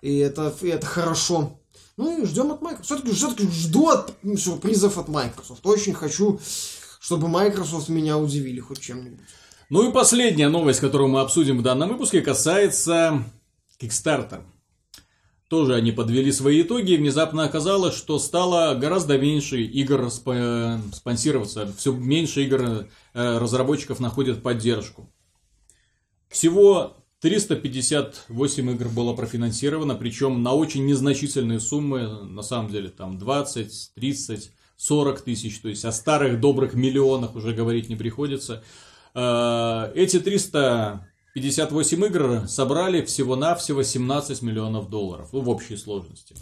[0.00, 1.60] И это, и это хорошо.
[1.96, 2.88] Ну и ждем от Microsoft.
[2.88, 5.64] Все-таки все жду от сюрпризов от Microsoft.
[5.64, 6.40] Очень хочу,
[6.98, 9.20] чтобы Microsoft меня удивили хоть чем-нибудь.
[9.70, 13.22] Ну и последняя новость, которую мы обсудим в данном выпуске, касается
[13.80, 14.42] Kickstarter.
[15.52, 21.92] Тоже они подвели свои итоги, и внезапно оказалось, что стало гораздо меньше игр спонсироваться, все
[21.92, 22.62] меньше игр
[23.12, 25.12] э, разработчиков находят поддержку.
[26.30, 33.92] Всего 358 игр было профинансировано, причем на очень незначительные суммы, на самом деле там 20,
[33.94, 38.64] 30, 40 тысяч, то есть о старых добрых миллионах уже говорить не приходится.
[39.14, 46.34] Э, эти 300 58 игр собрали всего-навсего 17 миллионов долларов ну, в общей сложности.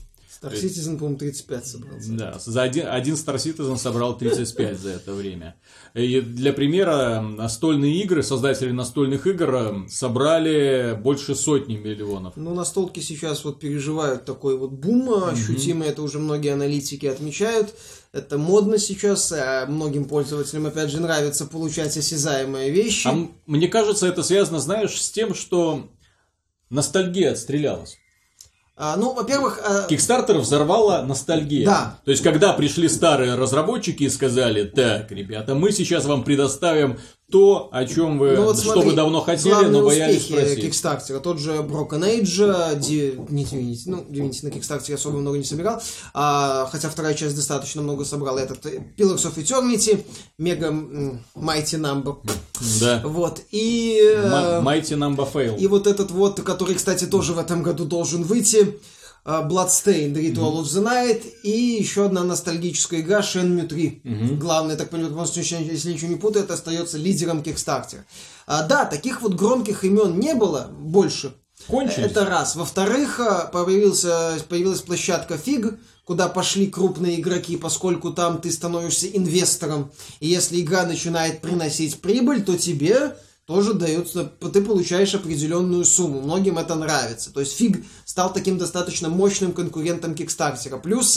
[0.42, 1.94] Star Citizen, по-моему, 35 собрал.
[2.08, 5.56] Да, за один, один Star Citizen собрал 35 за это время.
[5.92, 12.36] И для примера, настольные игры, создатели настольных игр собрали больше сотни миллионов.
[12.36, 15.92] Ну, настолки сейчас вот переживают такой вот бум ощутимый, mm-hmm.
[15.92, 17.74] это уже многие аналитики отмечают.
[18.12, 23.06] Это модно сейчас, а многим пользователям, опять же, нравится получать осязаемые вещи.
[23.06, 25.88] А мне кажется, это связано, знаешь, с тем, что
[26.70, 27.98] ностальгия отстрелялась.
[28.76, 29.60] А, ну, во-первых...
[29.62, 29.86] А...
[29.88, 31.66] Kickstarter взорвала ностальгия.
[31.66, 31.98] Да.
[32.04, 36.98] То есть, когда пришли старые разработчики и сказали, так, ребята, мы сейчас вам предоставим
[37.30, 40.64] то, о чем вы, ну, вот что смотри, вы давно хотели, но боялись спросить.
[40.64, 45.44] Kickstarter, тот же Broken Age, Ди, не Divinity, ну, Divinity на Kickstarter особо много не
[45.44, 45.80] собирал,
[46.14, 50.04] а, хотя вторая часть достаточно много собрала, этот Pillars of Eternity,
[50.38, 52.16] Mega Mighty Number.
[52.80, 53.02] Да.
[53.04, 53.98] Вот, и...
[54.02, 55.58] Э, Mighty Number Fail.
[55.58, 58.72] И вот этот вот, который, кстати, тоже в этом году должен выйти, Э,
[59.24, 60.60] Bloodstained, Ritual mm-hmm.
[60.60, 61.50] of the Night и
[61.80, 64.02] еще одна ностальгическая игра Shenmue 3.
[64.04, 64.36] Mm-hmm.
[64.38, 68.00] Главное, так понимаю, просто, если ничего не путаю, это остается лидером Kickstarter.
[68.46, 71.34] А, да, таких вот громких имен не было больше.
[71.68, 72.06] Кончились.
[72.10, 72.56] Это раз.
[72.56, 79.92] Во-вторых, э, появился, появилась площадка FIG, куда пошли крупные игроки, поскольку там ты становишься инвестором.
[80.20, 83.14] И если игра начинает приносить прибыль, то тебе
[83.46, 86.20] тоже дается, ты получаешь определенную сумму.
[86.20, 87.32] Многим это нравится.
[87.32, 90.78] То есть фиг стал таким достаточно мощным конкурентом Кикстартера.
[90.78, 91.16] Плюс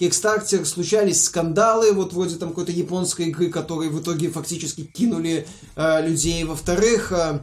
[0.00, 5.46] Kickstarter случались скандалы, вот вроде там какой-то японской игры, которые в итоге фактически кинули
[5.76, 6.42] э, людей.
[6.42, 7.12] Во-вторых...
[7.12, 7.38] Э,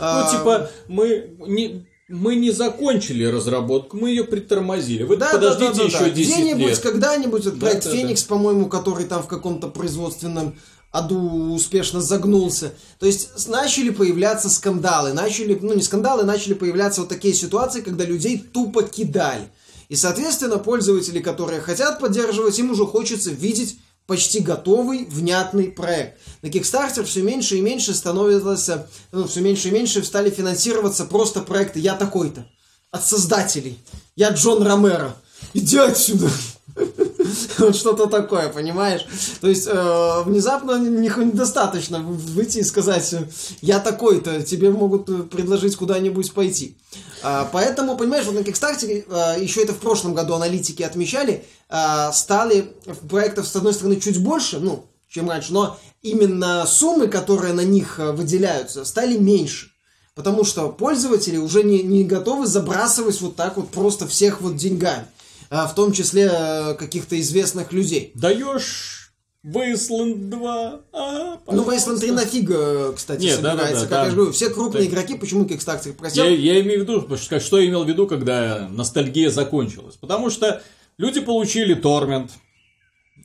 [0.00, 5.04] ну, типа, мы не, мы не закончили разработку, мы ее притормозили.
[5.04, 6.10] Вы да, подождите да, да, еще да.
[6.10, 6.78] 10 Где-нибудь, лет.
[6.80, 8.34] когда-нибудь, вот проект да, Феникс, да.
[8.34, 10.58] по-моему, который там в каком-то производственном
[10.94, 12.72] аду успешно загнулся.
[13.00, 18.04] То есть начали появляться скандалы, начали, ну не скандалы, начали появляться вот такие ситуации, когда
[18.04, 19.48] людей тупо кидали.
[19.88, 23.76] И, соответственно, пользователи, которые хотят поддерживать, им уже хочется видеть
[24.06, 26.20] почти готовый, внятный проект.
[26.42, 31.40] На Kickstarter все меньше и меньше становится, ну, все меньше и меньше стали финансироваться просто
[31.40, 32.46] проекты «Я такой-то»
[32.92, 33.80] от создателей.
[34.14, 35.16] Я Джон Ромеро.
[35.54, 36.30] Иди отсюда.
[37.58, 39.06] Вот что-то такое, понимаешь?
[39.40, 43.14] То есть э, внезапно недостаточно выйти и сказать,
[43.60, 46.76] я такой-то, тебе могут предложить куда-нибудь пойти.
[47.22, 52.12] А, поэтому, понимаешь, вот на Kickstarter, а, еще это в прошлом году аналитики отмечали, а,
[52.12, 52.72] стали
[53.08, 57.98] проектов, с одной стороны, чуть больше, ну, чем раньше, но именно суммы, которые на них
[57.98, 59.70] выделяются, стали меньше.
[60.14, 65.06] Потому что пользователи уже не, не готовы забрасывать вот так вот просто всех вот деньгами.
[65.54, 68.10] А, в том числе э, каких-то известных людей.
[68.16, 69.12] Даешь
[69.46, 70.80] Wasteland 2.
[70.92, 73.42] А, ну, Wasteland 3 нафига, кстати, Нет, собирается.
[73.42, 74.06] Да, да, да, как да.
[74.06, 74.92] я говорю, все крупные так...
[74.92, 76.24] игроки, почему Kickstarter просил?
[76.24, 79.94] Я, я имею в виду, что, что я имел в виду, когда ностальгия закончилась.
[79.94, 80.60] Потому что
[80.98, 82.30] люди получили Torment.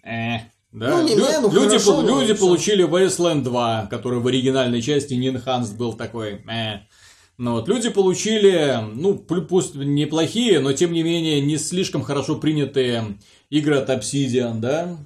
[0.03, 0.97] Э, да?
[0.97, 5.29] Ну, не Лю- ну, люди, хорошо, люди получили Wasteland 2, который в оригинальной части не
[5.29, 6.43] enhanced был такой.
[6.47, 6.81] Э.
[7.39, 13.17] Ну, вот, люди получили, ну, пусть неплохие, но тем не менее не слишком хорошо принятые
[13.49, 14.97] игры от Obsidian, да?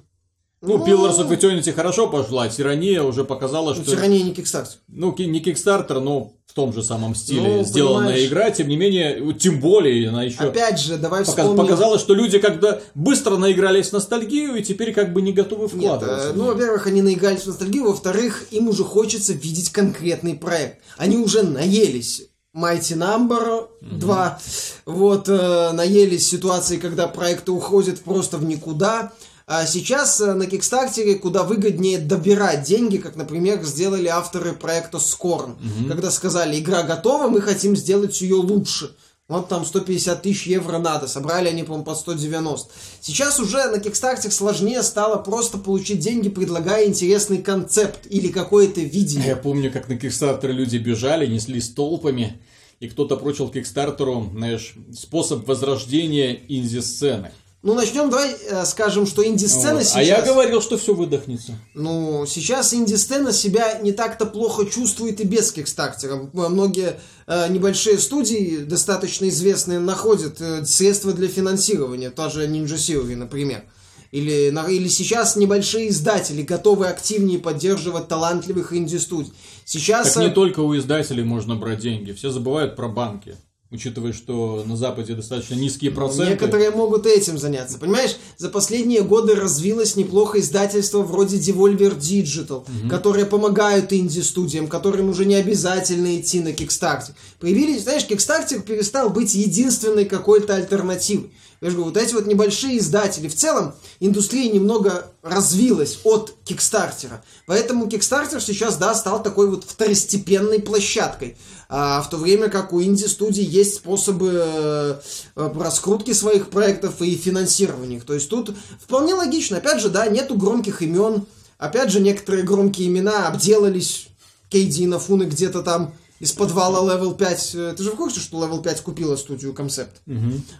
[0.66, 3.90] Ну, Pillars of Eternity хорошо пошла, Тирания уже показала, Ну, что...
[3.90, 4.78] Тирания не кикстарт.
[4.88, 8.28] Ну, не Kickstarter, но в том же самом стиле Ну, сделанная понимаешь.
[8.28, 11.56] игра, тем не менее, тем более она еще Опять же, давай пока- вспомним...
[11.64, 15.72] показала, что люди когда быстро наигрались в ностальгию и теперь как бы не готовы Нет,
[15.72, 16.28] вкладываться.
[16.28, 20.78] э, в ну, во-первых, они наигрались в ностальгию, во-вторых, им уже хочется видеть конкретный проект.
[20.96, 24.38] Они уже наелись Mighty Number 2,
[24.86, 29.12] вот, э, наелись ситуации, когда проекты уходят просто в никуда.
[29.46, 35.56] А сейчас э, на Кикстартере куда выгоднее добирать деньги, как, например, сделали авторы проекта Scorn,
[35.88, 38.94] когда сказали, игра готова, мы хотим сделать ее лучше.
[39.26, 41.08] Вот там 150 тысяч евро надо.
[41.08, 42.70] Собрали они, по-моему, по 190.
[43.00, 49.28] Сейчас уже на Kickstarter сложнее стало просто получить деньги, предлагая интересный концепт или какое-то видение.
[49.28, 52.38] Я помню, как на Kickstarter люди бежали, неслись толпами,
[52.80, 57.30] и кто-то прочил Кикстартеру, знаешь, способ возрождения инди-сцены.
[57.64, 59.84] Ну, начнем, давай э, скажем, что инди-сцена Вот.
[59.84, 59.96] сейчас...
[59.96, 61.58] А я говорил, что все выдохнется.
[61.72, 66.28] Ну, сейчас инди-сцена себя не так-то плохо чувствует и без Кикстартера.
[66.34, 72.10] Многие э, небольшие студии, достаточно известные, находят э, средства для финансирования.
[72.10, 73.64] Та же Ninja Theory, например.
[74.10, 79.32] Или, или сейчас небольшие издатели готовы активнее поддерживать талантливых инди-студий.
[79.64, 80.12] Сейчас...
[80.12, 83.38] Так э, не только у издателей можно брать деньги, все забывают про банки.
[83.74, 86.30] Учитывая, что на Западе достаточно низкие проценты.
[86.30, 87.76] Некоторые могут этим заняться.
[87.76, 95.24] Понимаешь, за последние годы развилось неплохо издательство вроде Devolver Digital, которые помогают инди-студиям, которым уже
[95.24, 97.14] не обязательно идти на Kickstarter.
[97.40, 101.32] Появились, знаешь, Kickstarter перестал быть единственной какой-то альтернативой.
[101.60, 103.28] Я же говорю, вот эти вот небольшие издатели.
[103.28, 107.24] В целом, индустрия немного развилась от Кикстартера.
[107.46, 111.36] Поэтому Kickstarter сейчас, да, стал такой вот второстепенной площадкой.
[111.68, 114.94] А в то время как у инди-студий есть способы э,
[115.36, 118.04] э, раскрутки своих проектов и финансирования их.
[118.04, 119.56] То есть тут вполне логично.
[119.56, 121.26] Опять же, да, нету громких имен.
[121.58, 124.08] Опять же, некоторые громкие имена обделались.
[124.50, 125.94] Кейди и Нафуны где-то там
[126.24, 127.54] из подвала Level 5.
[127.54, 129.90] э, Ты же в курсе, что Level 5 купила студию Concept?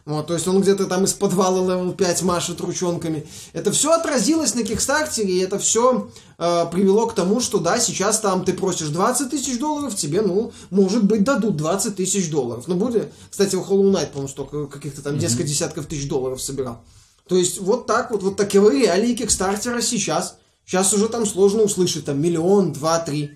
[0.04, 3.26] Вот, то есть он где-то там из подвала Level 5 машет ручонками.
[3.52, 8.44] Это все отразилось на Кикстартере, и это все привело к тому, что да, сейчас там
[8.44, 12.64] ты просишь 20 тысяч долларов, тебе, ну, может быть, дадут 20 тысяч долларов.
[12.66, 16.84] Ну, будет, кстати, у Hollow Knight, по-моему, столько каких-то там несколько десятков тысяч долларов собирал.
[17.28, 20.36] То есть вот так вот, вот таковы реалии Кикстартера сейчас.
[20.66, 23.30] Сейчас уже там сложно услышать, там, миллион, два, три.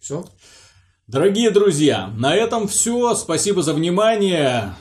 [0.00, 0.24] Все.
[1.12, 3.14] Дорогие друзья, на этом все.
[3.14, 4.72] Спасибо за внимание.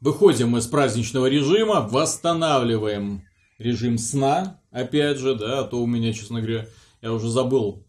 [0.00, 3.24] Выходим из праздничного режима, восстанавливаем
[3.58, 6.68] режим сна, опять же, да, а то у меня, честно говоря,
[7.02, 7.82] я уже забыл,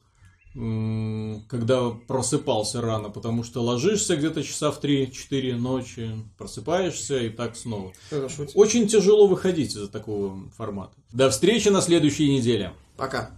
[1.47, 7.93] когда просыпался рано, потому что ложишься где-то часа в 3-4 ночи, просыпаешься и так снова.
[8.09, 8.47] Хорошо.
[8.55, 10.95] Очень тяжело выходить из такого формата.
[11.13, 12.73] До встречи на следующей неделе.
[12.97, 13.29] Пока.